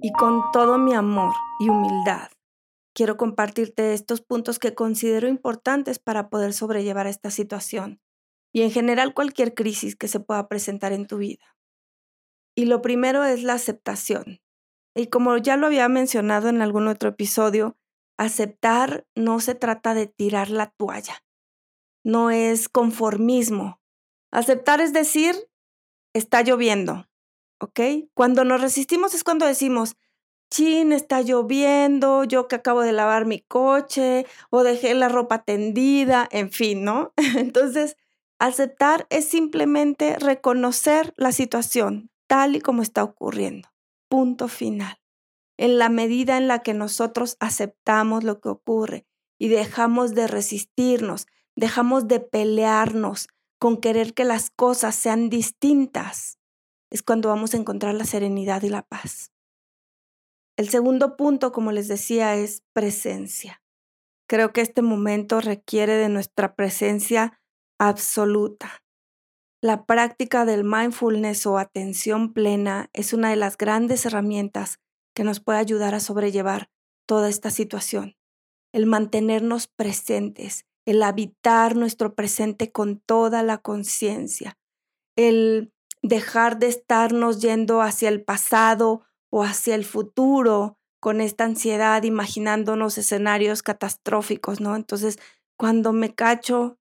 Y 0.03 0.13
con 0.13 0.41
todo 0.51 0.79
mi 0.79 0.95
amor 0.95 1.35
y 1.61 1.69
humildad, 1.69 2.31
quiero 2.95 3.19
compartirte 3.19 3.93
estos 3.93 4.23
puntos 4.23 4.59
que 4.59 4.75
considero 4.75 5.29
importantes 5.29 5.99
para 5.99 6.31
poder 6.31 6.55
sobrellevar 6.55 7.07
esta 7.07 7.31
situación 7.31 8.01
y 8.53 8.63
en 8.63 8.71
general 8.71 9.15
cualquier 9.15 9.55
crisis 9.55 9.97
que 9.97 10.09
se 10.09 10.21
pueda 10.21 10.49
presentar 10.49 10.93
en 10.93 11.07
tu 11.07 11.19
vida. 11.19 11.57
Y 12.57 12.67
lo 12.67 12.83
primero 12.83 13.25
es 13.25 13.43
la 13.43 13.55
aceptación. 13.55 14.41
Y 14.95 15.07
como 15.07 15.37
ya 15.37 15.57
lo 15.57 15.67
había 15.67 15.89
mencionado 15.89 16.49
en 16.49 16.63
algún 16.63 16.89
otro 16.89 17.11
episodio, 17.11 17.77
aceptar 18.19 19.07
no 19.15 19.41
se 19.41 19.55
trata 19.55 19.95
de 19.95 20.07
tirar 20.07 20.51
la 20.51 20.67
toalla, 20.71 21.25
no 22.05 22.31
es 22.31 22.69
conformismo. 22.69 23.81
Aceptar 24.33 24.81
es 24.81 24.93
decir, 24.93 25.37
está 26.13 26.43
lloviendo, 26.43 27.09
¿ok? 27.61 27.81
Cuando 28.15 28.45
nos 28.45 28.61
resistimos 28.61 29.15
es 29.15 29.25
cuando 29.25 29.47
decimos, 29.47 29.97
chin, 30.51 30.93
está 30.93 31.23
lloviendo, 31.23 32.25
yo 32.25 32.49
que 32.49 32.57
acabo 32.57 32.83
de 32.83 32.93
lavar 32.93 33.25
mi 33.25 33.41
coche 33.41 34.27
o 34.51 34.65
dejé 34.65 34.95
la 34.95 35.09
ropa 35.09 35.45
tendida, 35.45 36.29
en 36.31 36.51
fin, 36.51 36.85
¿no? 36.85 37.15
Entonces, 37.37 37.97
aceptar 38.41 39.07
es 39.11 39.29
simplemente 39.29 40.19
reconocer 40.19 41.15
la 41.17 41.31
situación 41.31 42.11
tal 42.27 42.57
y 42.57 42.61
como 42.61 42.83
está 42.83 43.05
ocurriendo. 43.05 43.69
Punto 44.09 44.49
final. 44.49 44.97
En 45.57 45.79
la 45.79 45.89
medida 45.89 46.37
en 46.37 46.49
la 46.49 46.61
que 46.61 46.75
nosotros 46.75 47.37
aceptamos 47.39 48.25
lo 48.25 48.41
que 48.41 48.49
ocurre 48.49 49.07
y 49.39 49.49
dejamos 49.49 50.15
de 50.15 50.27
resistirnos, 50.27 51.27
dejamos 51.55 52.09
de 52.09 52.21
pelearnos 52.21 53.29
con 53.59 53.77
querer 53.77 54.15
que 54.15 54.25
las 54.25 54.51
cosas 54.51 54.95
sean 54.95 55.29
distintas, 55.29 56.39
es 56.91 57.03
cuando 57.03 57.29
vamos 57.29 57.53
a 57.53 57.59
encontrar 57.59 57.95
la 57.95 58.05
serenidad 58.05 58.63
y 58.63 58.71
la 58.71 58.83
paz. 58.83 59.33
El 60.57 60.69
segundo 60.69 61.17
punto, 61.17 61.53
como 61.53 61.73
les 61.73 61.89
decía, 61.89 62.37
es 62.37 62.63
presencia. 62.73 63.63
Creo 64.29 64.53
que 64.53 64.61
este 64.61 64.83
momento 64.83 65.41
requiere 65.41 65.97
de 65.97 66.09
nuestra 66.09 66.55
presencia 66.55 67.40
absoluta. 67.81 68.85
La 69.63 69.87
práctica 69.87 70.45
del 70.45 70.65
mindfulness 70.65 71.47
o 71.47 71.59
atención 71.59 72.33
plena 72.33 72.91
es 72.93 73.15
una 73.15 73.31
de 73.31 73.37
las 73.37 73.57
grandes 73.57 74.05
herramientas 74.05 74.79
que 75.15 75.25
nos 75.25 75.41
puede 75.41 75.59
ayudar 75.59 75.95
a 75.95 76.01
sobrellevar 76.01 76.71
toda 77.07 77.29
esta 77.29 77.51
situación. 77.51 78.17
El 78.73 78.87
mantenernos 78.87 79.67
presentes, 79.67 80.67
el 80.87 81.03
habitar 81.03 81.75
nuestro 81.75 82.15
presente 82.15 82.71
con 82.71 83.01
toda 83.01 83.43
la 83.43 83.59
conciencia, 83.59 84.59
el 85.17 85.73
dejar 86.03 86.59
de 86.59 86.69
estarnos 86.69 87.41
yendo 87.41 87.81
hacia 87.81 88.11
el 88.11 88.23
pasado 88.23 89.03
o 89.31 89.43
hacia 89.43 89.75
el 89.75 89.85
futuro 89.85 90.79
con 91.01 91.23
esta 91.23 91.45
ansiedad, 91.45 92.03
imaginándonos 92.03 92.99
escenarios 92.99 93.63
catastróficos, 93.63 94.61
¿no? 94.61 94.77
Entonces, 94.77 95.19
cuando 95.57 95.93
me 95.93 96.15
cacho 96.15 96.80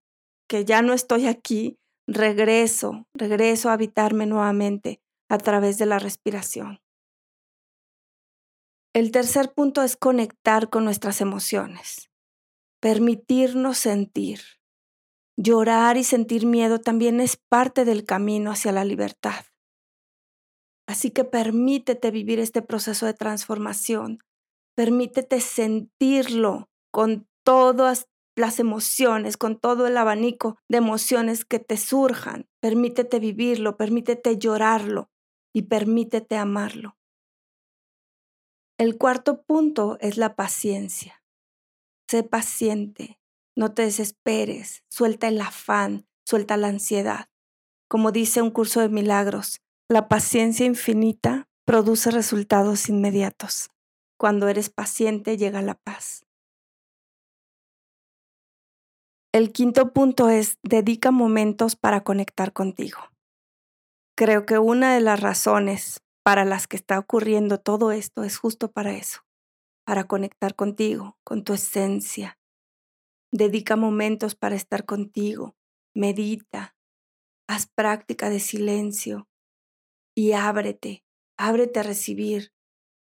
que 0.50 0.66
ya 0.66 0.82
no 0.82 0.94
estoy 0.94 1.28
aquí, 1.28 1.80
regreso, 2.08 3.08
regreso 3.14 3.70
a 3.70 3.74
habitarme 3.74 4.26
nuevamente 4.26 5.00
a 5.30 5.38
través 5.38 5.78
de 5.78 5.86
la 5.86 6.00
respiración. 6.00 6.82
El 8.94 9.12
tercer 9.12 9.54
punto 9.54 9.84
es 9.84 9.96
conectar 9.96 10.70
con 10.70 10.84
nuestras 10.84 11.22
emociones, 11.22 12.10
permitirnos 12.82 13.78
sentir. 13.78 14.42
Llorar 15.38 15.96
y 15.96 16.04
sentir 16.04 16.46
miedo 16.46 16.80
también 16.80 17.22
es 17.22 17.38
parte 17.38 17.86
del 17.86 18.04
camino 18.04 18.52
hacia 18.52 18.72
la 18.72 18.84
libertad. 18.84 19.46
Así 20.88 21.12
que 21.12 21.24
permítete 21.24 22.10
vivir 22.10 22.40
este 22.40 22.64
proceso 22.64 23.06
de 23.06 23.14
transformación. 23.14 24.20
Permítete 24.76 25.40
sentirlo 25.40 26.68
con 26.92 27.28
todas 27.46 28.08
las 28.40 28.60
emociones, 28.60 29.38
con 29.38 29.60
todo 29.60 29.88
el 29.88 29.98
abanico 29.98 30.58
de 30.70 30.78
emociones 30.78 31.46
que 31.46 31.60
te 31.60 31.78
surjan. 31.78 32.48
Permítete 32.62 33.20
vivirlo, 33.20 33.78
permítete 33.78 34.38
llorarlo 34.38 35.10
y 35.54 35.64
permítete 35.64 36.38
amarlo. 36.38 36.98
El 38.78 38.98
cuarto 38.98 39.44
punto 39.44 39.98
es 40.00 40.18
la 40.18 40.36
paciencia. 40.36 41.22
Sé 42.10 42.24
paciente, 42.24 43.20
no 43.56 43.74
te 43.74 43.82
desesperes, 43.82 44.84
suelta 44.90 45.28
el 45.28 45.42
afán, 45.42 46.08
suelta 46.26 46.56
la 46.56 46.70
ansiedad. 46.70 47.28
Como 47.90 48.12
dice 48.12 48.42
un 48.42 48.52
curso 48.52 48.80
de 48.80 48.90
milagros, 48.90 49.62
la 49.90 50.08
paciencia 50.08 50.66
infinita 50.66 51.50
produce 51.66 52.10
resultados 52.10 52.88
inmediatos. 52.88 53.70
Cuando 54.18 54.48
eres 54.48 54.70
paciente 54.70 55.38
llega 55.38 55.62
la 55.62 55.76
paz. 55.76 56.26
El 59.32 59.52
quinto 59.52 59.94
punto 59.94 60.30
es 60.30 60.58
dedica 60.64 61.12
momentos 61.12 61.76
para 61.76 62.04
conectar 62.04 62.52
contigo. 62.52 63.00
Creo 64.18 64.46
que 64.46 64.58
una 64.58 64.94
de 64.94 65.02
las 65.02 65.20
razones 65.20 66.02
para 66.24 66.46
las 66.46 66.68
que 66.68 66.76
está 66.76 67.00
ocurriendo 67.00 67.60
todo 67.60 67.92
esto 67.92 68.24
es 68.24 68.38
justo 68.38 68.72
para 68.72 68.94
eso, 68.94 69.22
para 69.86 70.06
conectar 70.06 70.56
contigo, 70.56 71.18
con 71.24 71.44
tu 71.44 71.54
esencia, 71.54 72.40
Dedica 73.32 73.76
momentos 73.76 74.34
para 74.34 74.56
estar 74.56 74.86
contigo, 74.86 75.56
medita, 75.94 76.76
haz 77.48 77.68
práctica 77.68 78.30
de 78.32 78.40
silencio 78.40 79.30
y 80.16 80.32
ábrete, 80.32 81.04
ábrete 81.38 81.80
a 81.80 81.84
recibir. 81.84 82.52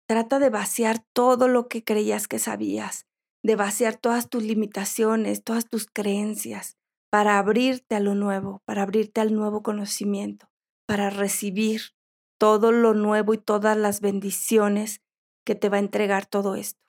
Trata 0.09 0.41
de 0.41 0.51
vaciar 0.51 1.05
todo 1.13 1.47
lo 1.47 1.69
que 1.69 1.85
creías 1.85 2.27
que 2.27 2.41
sabías, 2.41 3.07
de 3.43 3.57
vaciar 3.57 3.97
todas 3.97 4.29
tus 4.29 4.43
limitaciones, 4.43 5.45
todas 5.45 5.69
tus 5.69 5.87
creencias, 5.87 6.77
para 7.11 7.39
abrirte 7.39 7.95
a 7.95 8.01
lo 8.01 8.15
nuevo, 8.15 8.63
para 8.65 8.83
abrirte 8.83 9.21
al 9.21 9.35
nuevo 9.35 9.63
conocimiento, 9.63 10.51
para 10.87 11.11
recibir 11.11 11.93
todo 12.39 12.73
lo 12.73 12.95
nuevo 12.95 13.35
y 13.35 13.39
todas 13.39 13.77
las 13.77 14.01
bendiciones 14.01 15.01
que 15.45 15.55
te 15.55 15.69
va 15.69 15.77
a 15.77 15.81
entregar 15.81 16.27
todo 16.27 16.55
esto. 16.55 16.81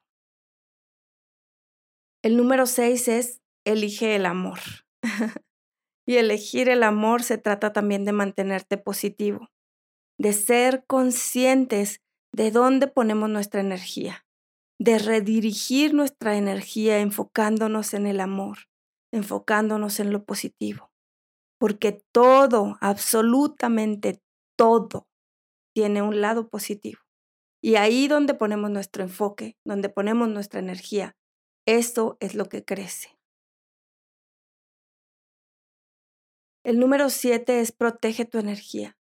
El 2.22 2.36
número 2.36 2.66
seis 2.66 3.08
es 3.08 3.42
elige 3.66 4.16
el 4.16 4.26
amor. 4.26 4.60
y 6.06 6.18
elegir 6.18 6.70
el 6.70 6.84
amor 6.84 7.24
se 7.24 7.38
trata 7.38 7.72
también 7.72 8.04
de 8.04 8.12
mantenerte 8.12 8.78
positivo, 8.78 9.50
de 10.18 10.34
ser 10.34 10.84
conscientes 10.88 12.02
de 12.34 12.52
dónde 12.52 12.88
ponemos 12.88 13.30
nuestra 13.30 13.62
energía, 13.62 14.26
de 14.80 14.98
redirigir 14.98 15.94
nuestra 15.94 16.38
energía 16.38 17.00
enfocándonos 17.00 17.94
en 17.94 18.08
el 18.08 18.22
amor, 18.22 18.70
enfocándonos 19.12 20.00
en 20.00 20.12
lo 20.12 20.24
positivo. 20.24 20.92
Porque 21.60 22.02
todo, 22.14 22.78
absolutamente 22.80 24.22
todo, 24.58 25.10
tiene 25.76 26.02
un 26.02 26.22
lado 26.22 26.50
positivo. 26.50 27.02
Y 27.62 27.76
ahí 27.76 28.08
donde 28.08 28.34
ponemos 28.34 28.72
nuestro 28.72 29.04
enfoque, 29.04 29.58
donde 29.66 29.90
ponemos 29.90 30.30
nuestra 30.30 30.62
energía, 30.62 31.18
eso 31.68 32.18
es 32.22 32.34
lo 32.34 32.46
que 32.46 32.64
crece. 32.64 33.20
El 36.64 36.80
número 36.80 37.10
siete 37.10 37.60
es 37.60 37.74
protege 37.74 38.26
tu 38.26 38.38
energía. 38.38 38.98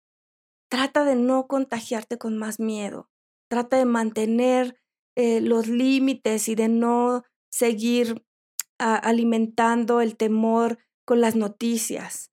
Trata 0.69 1.03
de 1.03 1.15
no 1.15 1.47
contagiarte 1.47 2.17
con 2.17 2.37
más 2.37 2.59
miedo. 2.59 3.09
Trata 3.49 3.77
de 3.77 3.85
mantener 3.85 4.77
eh, 5.15 5.41
los 5.41 5.67
límites 5.67 6.47
y 6.49 6.55
de 6.55 6.67
no 6.67 7.23
seguir 7.49 8.25
alimentando 8.77 10.01
el 10.01 10.17
temor 10.17 10.79
con 11.05 11.21
las 11.21 11.35
noticias. 11.35 12.31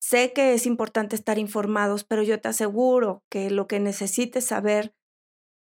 Sé 0.00 0.32
que 0.32 0.54
es 0.54 0.66
importante 0.66 1.14
estar 1.14 1.38
informados, 1.38 2.04
pero 2.04 2.22
yo 2.22 2.40
te 2.40 2.48
aseguro 2.48 3.22
que 3.30 3.50
lo 3.50 3.66
que 3.66 3.78
necesites 3.78 4.46
saber 4.46 4.94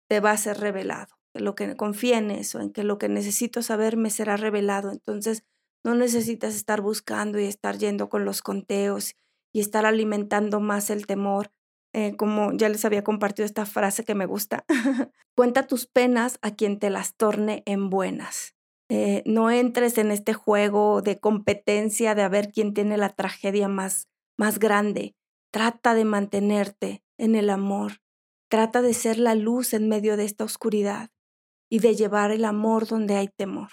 te 0.09 0.19
va 0.19 0.31
a 0.31 0.37
ser 0.37 0.59
revelado. 0.59 1.15
lo 1.35 1.55
que 1.55 1.75
confía 1.75 2.19
en 2.19 2.29
eso, 2.29 2.59
en 2.59 2.71
que 2.71 2.83
lo 2.83 2.99
que 2.99 3.09
necesito 3.09 3.63
saber 3.63 3.97
me 3.97 4.11
será 4.11 4.37
revelado. 4.37 4.91
Entonces, 4.91 5.43
no 5.83 5.95
necesitas 5.95 6.55
estar 6.55 6.79
buscando 6.81 7.39
y 7.39 7.45
estar 7.45 7.77
yendo 7.79 8.07
con 8.07 8.23
los 8.23 8.43
conteos 8.43 9.15
y 9.51 9.59
estar 9.59 9.85
alimentando 9.87 10.59
más 10.59 10.91
el 10.91 11.07
temor. 11.07 11.51
Eh, 11.95 12.15
como 12.15 12.51
ya 12.53 12.69
les 12.69 12.85
había 12.85 13.03
compartido 13.03 13.45
esta 13.45 13.67
frase 13.67 14.03
que 14.03 14.15
me 14.15 14.25
gusta, 14.25 14.65
cuenta 15.35 15.67
tus 15.67 15.85
penas 15.85 16.39
a 16.41 16.51
quien 16.51 16.79
te 16.79 16.89
las 16.89 17.15
torne 17.15 17.61
en 17.67 17.89
buenas. 17.91 18.55
Eh, 18.89 19.21
no 19.25 19.51
entres 19.51 19.97
en 19.97 20.11
este 20.11 20.33
juego 20.33 21.01
de 21.01 21.19
competencia 21.19 22.15
de 22.15 22.23
a 22.23 22.29
ver 22.29 22.51
quién 22.51 22.73
tiene 22.73 22.97
la 22.97 23.09
tragedia 23.09 23.67
más, 23.67 24.07
más 24.37 24.59
grande. 24.59 25.15
Trata 25.51 25.93
de 25.93 26.03
mantenerte 26.03 27.03
en 27.19 27.35
el 27.35 27.49
amor. 27.49 28.01
Trata 28.49 28.81
de 28.81 28.93
ser 28.93 29.19
la 29.19 29.35
luz 29.35 29.73
en 29.73 29.87
medio 29.87 30.17
de 30.17 30.25
esta 30.25 30.43
oscuridad 30.43 31.11
y 31.69 31.79
de 31.79 31.95
llevar 31.95 32.31
el 32.31 32.45
amor 32.45 32.87
donde 32.87 33.15
hay 33.15 33.27
temor. 33.27 33.69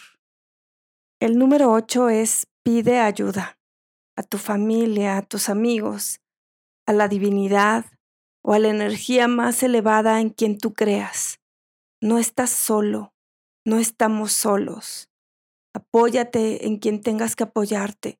El 1.20 1.38
número 1.38 1.72
ocho 1.72 2.08
es 2.08 2.46
pide 2.62 2.98
ayuda 2.98 3.58
a 4.16 4.22
tu 4.22 4.38
familia, 4.38 5.16
a 5.16 5.22
tus 5.22 5.48
amigos, 5.48 6.20
a 6.86 6.92
la 6.92 7.08
divinidad, 7.08 7.86
o 8.42 8.54
a 8.54 8.58
la 8.58 8.68
energía 8.68 9.28
más 9.28 9.62
elevada 9.62 10.20
en 10.20 10.30
quien 10.30 10.58
tú 10.58 10.74
creas. 10.74 11.40
No 12.00 12.18
estás 12.18 12.50
solo, 12.50 13.12
no 13.64 13.78
estamos 13.78 14.32
solos. 14.32 15.08
Apóyate 15.74 16.66
en 16.66 16.78
quien 16.78 17.00
tengas 17.00 17.36
que 17.36 17.44
apoyarte. 17.44 18.18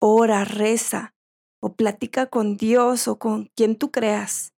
Ora, 0.00 0.44
reza 0.44 1.14
o 1.60 1.74
platica 1.74 2.26
con 2.26 2.56
Dios 2.56 3.08
o 3.08 3.18
con 3.18 3.50
quien 3.56 3.76
tú 3.76 3.90
creas. 3.90 4.52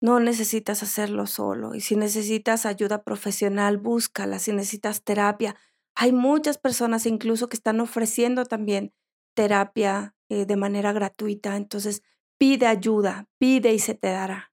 No 0.00 0.20
necesitas 0.20 0.82
hacerlo 0.82 1.26
solo 1.26 1.74
y 1.74 1.80
si 1.80 1.96
necesitas 1.96 2.66
ayuda 2.66 3.02
profesional, 3.02 3.78
búscala. 3.78 4.38
Si 4.38 4.52
necesitas 4.52 5.02
terapia, 5.02 5.56
hay 5.94 6.12
muchas 6.12 6.58
personas 6.58 7.06
incluso 7.06 7.48
que 7.48 7.56
están 7.56 7.80
ofreciendo 7.80 8.44
también 8.44 8.92
terapia 9.34 10.14
eh, 10.28 10.46
de 10.46 10.56
manera 10.56 10.92
gratuita. 10.92 11.56
Entonces, 11.56 12.02
Pide 12.38 12.66
ayuda, 12.66 13.26
pide 13.38 13.72
y 13.72 13.78
se 13.78 13.94
te 13.94 14.08
dará. 14.08 14.52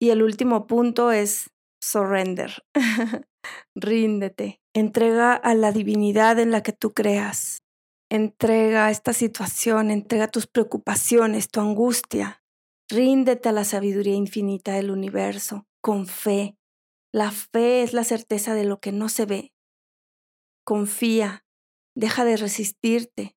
Y 0.00 0.10
el 0.10 0.22
último 0.22 0.66
punto 0.66 1.10
es 1.10 1.50
surrender. 1.80 2.64
Ríndete. 3.74 4.60
Entrega 4.74 5.34
a 5.34 5.54
la 5.54 5.72
divinidad 5.72 6.38
en 6.38 6.50
la 6.50 6.62
que 6.62 6.72
tú 6.72 6.92
creas. 6.92 7.62
Entrega 8.10 8.90
esta 8.90 9.12
situación, 9.12 9.90
entrega 9.90 10.28
tus 10.28 10.46
preocupaciones, 10.46 11.48
tu 11.48 11.60
angustia. 11.60 12.42
Ríndete 12.90 13.48
a 13.48 13.52
la 13.52 13.64
sabiduría 13.64 14.14
infinita 14.14 14.72
del 14.74 14.90
universo, 14.90 15.66
con 15.82 16.06
fe. 16.06 16.56
La 17.12 17.30
fe 17.30 17.82
es 17.82 17.92
la 17.92 18.04
certeza 18.04 18.54
de 18.54 18.64
lo 18.64 18.80
que 18.80 18.92
no 18.92 19.08
se 19.08 19.26
ve. 19.26 19.52
Confía, 20.64 21.44
deja 21.94 22.24
de 22.24 22.36
resistirte, 22.36 23.36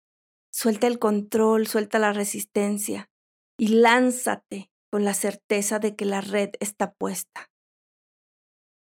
Suelta 0.54 0.88
el 0.88 1.00
control, 1.00 1.68
suelta 1.68 1.98
la 1.98 2.14
resistencia 2.14 3.10
y 3.58 3.70
lánzate 3.70 4.70
con 4.92 5.06
la 5.06 5.14
certeza 5.14 5.80
de 5.80 5.96
que 5.96 6.06
la 6.06 6.22
red 6.22 6.50
está 6.60 6.94
puesta. 6.94 7.50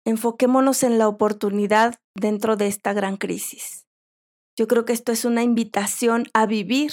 Enfoquémonos 0.05 0.83
en 0.83 0.99
la 0.99 1.09
oportunidad 1.09 1.95
dentro 2.15 2.57
de 2.57 2.67
esta 2.67 2.93
gran 2.93 3.17
crisis. 3.17 3.87
Yo 4.57 4.69
creo 4.69 4.85
que 4.85 4.93
esto 4.93 5.13
es 5.13 5.25
una 5.25 5.43
invitación 5.43 6.27
a 6.35 6.47
vivir 6.47 6.93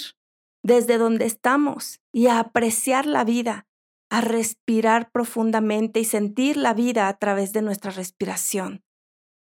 desde 0.64 0.96
donde 0.96 1.26
estamos 1.26 2.00
y 2.12 2.28
a 2.28 2.38
apreciar 2.38 3.04
la 3.06 3.24
vida, 3.24 3.66
a 4.10 4.20
respirar 4.20 5.10
profundamente 5.10 6.00
y 6.00 6.04
sentir 6.04 6.56
la 6.56 6.72
vida 6.72 7.08
a 7.08 7.18
través 7.18 7.52
de 7.52 7.62
nuestra 7.62 7.90
respiración, 7.90 8.82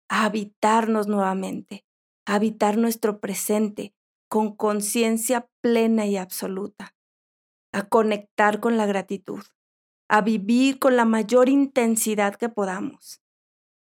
a 0.09 0.25
habitarnos 0.25 1.07
nuevamente, 1.07 1.85
a 2.27 2.35
habitar 2.35 2.77
nuestro 2.77 3.21
presente, 3.21 3.95
con 4.31 4.55
conciencia 4.55 5.51
plena 5.61 6.07
y 6.07 6.17
absoluta, 6.17 6.95
a 7.73 7.89
conectar 7.89 8.61
con 8.61 8.77
la 8.77 8.87
gratitud, 8.87 9.43
a 10.09 10.23
vivir 10.23 10.79
con 10.79 10.97
la 10.97 11.05
mayor 11.05 11.49
intensidad 11.49 12.37
que 12.37 12.49
podamos, 12.49 13.21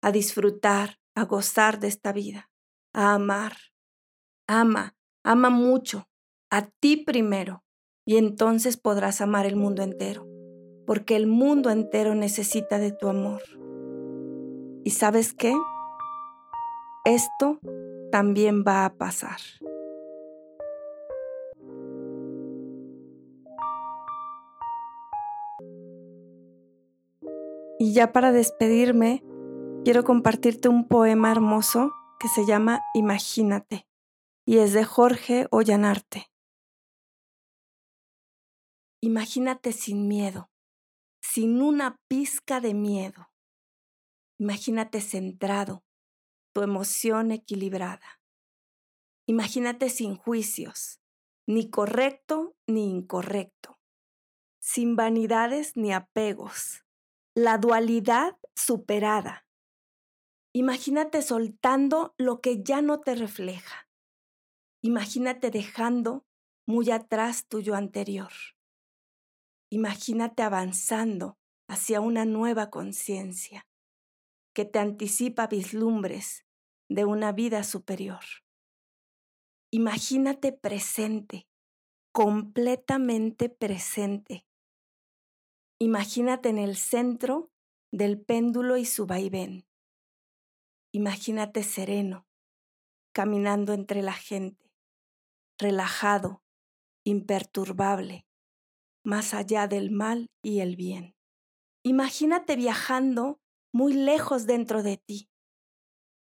a 0.01 0.11
disfrutar, 0.11 0.97
a 1.15 1.25
gozar 1.25 1.79
de 1.79 1.87
esta 1.87 2.11
vida, 2.13 2.49
a 2.93 3.13
amar. 3.13 3.57
Ama, 4.47 4.97
ama 5.23 5.51
mucho, 5.51 6.09
a 6.49 6.65
ti 6.65 6.97
primero, 6.97 7.63
y 8.03 8.17
entonces 8.17 8.75
podrás 8.75 9.21
amar 9.21 9.45
el 9.45 9.55
mundo 9.55 9.83
entero, 9.83 10.25
porque 10.87 11.15
el 11.15 11.27
mundo 11.27 11.69
entero 11.69 12.15
necesita 12.15 12.79
de 12.79 12.91
tu 12.91 13.07
amor. 13.07 13.43
¿Y 14.83 14.89
sabes 14.89 15.35
qué? 15.35 15.55
Esto 17.05 17.59
también 18.11 18.63
va 18.67 18.85
a 18.85 18.95
pasar. 18.95 19.37
Y 27.81 27.93
ya 27.93 28.11
para 28.11 28.33
despedirme, 28.33 29.23
quiero 29.85 30.03
compartirte 30.03 30.67
un 30.67 30.89
poema 30.89 31.31
hermoso 31.31 31.93
que 32.19 32.27
se 32.27 32.45
llama 32.45 32.81
Imagínate 32.93 33.87
y 34.45 34.57
es 34.57 34.73
de 34.73 34.83
Jorge 34.83 35.47
Ollanarte. 35.49 36.29
Imagínate 39.01 39.71
sin 39.71 40.09
miedo, 40.09 40.51
sin 41.21 41.61
una 41.61 41.95
pizca 42.09 42.59
de 42.59 42.73
miedo. 42.73 43.31
Imagínate 44.37 44.99
centrado, 44.99 45.85
tu 46.53 46.63
emoción 46.63 47.31
equilibrada. 47.31 48.19
Imagínate 49.25 49.89
sin 49.89 50.17
juicios, 50.17 50.99
ni 51.47 51.69
correcto 51.69 52.57
ni 52.67 52.89
incorrecto, 52.89 53.79
sin 54.59 54.97
vanidades 54.97 55.77
ni 55.77 55.93
apegos, 55.93 56.83
la 57.35 57.57
dualidad 57.57 58.37
superada. 58.55 59.45
Imagínate 60.53 61.21
soltando 61.21 62.13
lo 62.17 62.41
que 62.41 62.63
ya 62.63 62.81
no 62.81 63.01
te 63.01 63.15
refleja. 63.15 63.87
Imagínate 64.81 65.51
dejando 65.51 66.25
muy 66.65 66.91
atrás 66.91 67.47
tu 67.47 67.61
yo 67.61 67.75
anterior. 67.75 68.31
Imagínate 69.71 70.41
avanzando 70.41 71.37
hacia 71.67 72.01
una 72.01 72.25
nueva 72.25 72.71
conciencia 72.71 73.67
que 74.55 74.65
te 74.65 74.79
anticipa 74.79 75.47
vislumbres 75.47 76.45
de 76.89 77.05
una 77.05 77.31
vida 77.31 77.63
superior. 77.63 78.23
Imagínate 79.71 80.51
presente, 80.51 81.47
completamente 82.11 83.49
presente, 83.49 84.47
Imagínate 85.81 86.49
en 86.49 86.57
el 86.57 86.75
centro 86.75 87.51
del 87.89 88.19
péndulo 88.19 88.75
y 88.75 88.83
su 88.83 89.05
vaivén. 89.05 89.65
Imagínate 90.91 91.63
sereno, 91.63 92.27
caminando 93.13 93.71
entre 93.71 94.01
la 94.01 94.11
gente, 94.11 94.69
relajado, 95.57 96.43
imperturbable, 97.05 98.27
más 99.05 99.33
allá 99.33 99.67
del 99.67 99.89
mal 99.89 100.29
y 100.43 100.59
el 100.59 100.75
bien. 100.75 101.15
Imagínate 101.83 102.57
viajando 102.57 103.39
muy 103.71 103.93
lejos 103.93 104.45
dentro 104.45 104.83
de 104.83 104.97
ti, 104.97 105.29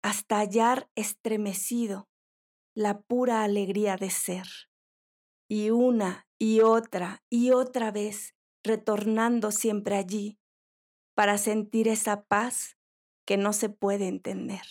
hasta 0.01 0.39
hallar 0.39 0.89
estremecido 0.95 2.09
la 2.77 3.01
pura 3.01 3.43
alegría 3.43 3.97
de 3.97 4.11
ser. 4.11 4.47
Y 5.49 5.71
una 5.71 6.29
y 6.39 6.61
otra 6.61 7.25
y 7.29 7.51
otra 7.51 7.91
vez 7.91 8.37
retornando 8.63 9.51
siempre 9.51 9.97
allí 9.97 10.39
para 11.15 11.39
sentir 11.39 11.89
esa 11.89 12.25
paz 12.25 12.77
que 13.27 13.37
no 13.37 13.53
se 13.53 13.69
puede 13.69 14.09
entender. 14.09 14.63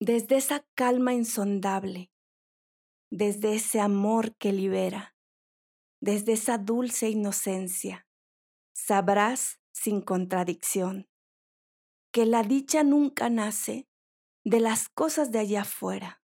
Desde 0.00 0.36
esa 0.36 0.66
calma 0.74 1.12
insondable, 1.12 2.10
desde 3.10 3.54
ese 3.54 3.80
amor 3.80 4.36
que 4.36 4.52
libera, 4.52 5.14
desde 6.00 6.32
esa 6.32 6.56
dulce 6.56 7.10
inocencia, 7.10 8.06
sabrás 8.72 9.60
sin 9.72 10.00
contradicción 10.00 11.10
que 12.12 12.26
la 12.26 12.42
dicha 12.42 12.82
nunca 12.82 13.30
nace 13.30 13.88
de 14.44 14.60
las 14.60 14.88
cosas 14.88 15.30
de 15.30 15.38
allá 15.38 15.62
afuera, 15.62 16.22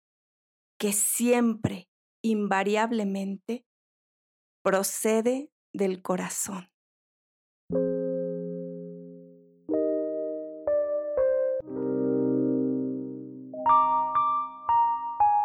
que 0.78 0.92
siempre, 0.92 1.88
invariablemente, 2.22 3.64
procede 4.62 5.52
del 5.72 6.02
corazón. 6.02 6.68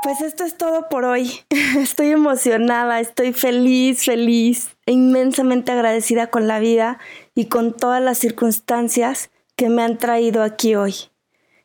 Pues 0.03 0.19
esto 0.21 0.43
es 0.43 0.57
todo 0.57 0.89
por 0.89 1.05
hoy. 1.05 1.31
Estoy 1.77 2.11
emocionada, 2.11 2.99
estoy 2.99 3.31
feliz, 3.31 4.03
feliz 4.03 4.75
e 4.85 4.91
inmensamente 4.91 5.71
agradecida 5.71 6.27
con 6.27 6.47
la 6.47 6.59
vida 6.59 6.99
y 7.33 7.45
con 7.45 7.75
todas 7.75 8.01
las 8.01 8.17
circunstancias 8.17 9.31
que 9.55 9.69
me 9.69 9.81
han 9.81 9.97
traído 9.97 10.43
aquí 10.43 10.75
hoy. 10.75 10.93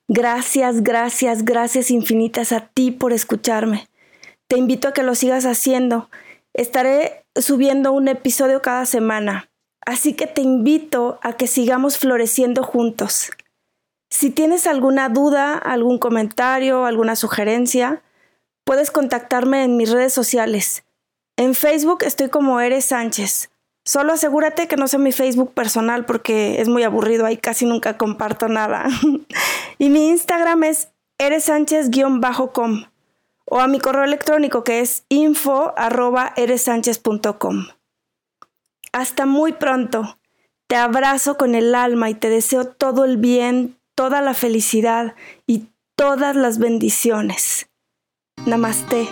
Gracias, 0.07 0.83
gracias, 0.83 1.44
gracias 1.44 1.90
infinitas 1.90 2.53
a 2.53 2.68
ti 2.68 2.90
por 2.90 3.12
escucharme. 3.12 3.88
Te 4.47 4.57
invito 4.57 4.88
a 4.88 4.92
que 4.92 5.03
lo 5.03 5.14
sigas 5.14 5.44
haciendo. 5.44 6.09
Estaré 6.55 7.25
subiendo 7.37 7.93
un 7.93 8.09
episodio 8.09 8.63
cada 8.63 8.87
semana, 8.87 9.51
así 9.85 10.15
que 10.15 10.27
te 10.27 10.43
invito 10.43 11.19
a 11.23 11.35
que 11.35 11.47
sigamos 11.47 11.99
floreciendo 11.99 12.63
juntos. 12.63 13.31
Si 14.11 14.31
tienes 14.31 14.67
alguna 14.67 15.09
duda, 15.09 15.55
algún 15.57 15.99
comentario, 15.99 16.85
alguna 16.85 17.15
sugerencia, 17.15 18.03
Puedes 18.69 18.91
contactarme 18.91 19.65
en 19.65 19.79
mis 19.79 19.91
redes 19.91 20.13
sociales. 20.13 20.85
En 21.39 21.55
Facebook 21.55 22.05
estoy 22.05 22.29
como 22.29 22.61
Eres 22.61 22.85
Sánchez. 22.85 23.49
Solo 23.87 24.13
asegúrate 24.13 24.69
que 24.69 24.77
no 24.77 24.89
sea 24.89 24.99
mi 24.99 25.11
Facebook 25.11 25.55
personal 25.55 26.05
porque 26.05 26.61
es 26.61 26.69
muy 26.69 26.83
aburrido, 26.83 27.25
ahí 27.25 27.39
casi 27.39 27.65
nunca 27.65 27.97
comparto 27.97 28.47
nada. 28.47 28.87
y 29.79 29.89
mi 29.89 30.11
Instagram 30.11 30.65
es 30.65 30.91
eresánchez-com 31.17 32.85
o 33.51 33.61
a 33.61 33.67
mi 33.67 33.81
correo 33.81 34.05
electrónico 34.05 34.65
que 34.65 34.81
es 34.81 35.05
info 35.09 35.73
Hasta 38.93 39.27
muy 39.27 39.53
pronto. 39.53 40.19
Te 40.69 40.77
abrazo 40.77 41.39
con 41.39 41.55
el 41.55 41.75
alma 41.75 42.11
y 42.11 42.15
te 42.15 42.29
deseo 42.29 42.67
todo 42.67 43.05
el 43.05 43.17
bien, 43.17 43.79
toda 43.95 44.21
la 44.21 44.35
felicidad 44.35 45.15
y 45.47 45.69
todas 45.97 46.37
las 46.37 46.59
bendiciones. 46.59 47.69
Namaste. 48.47 49.09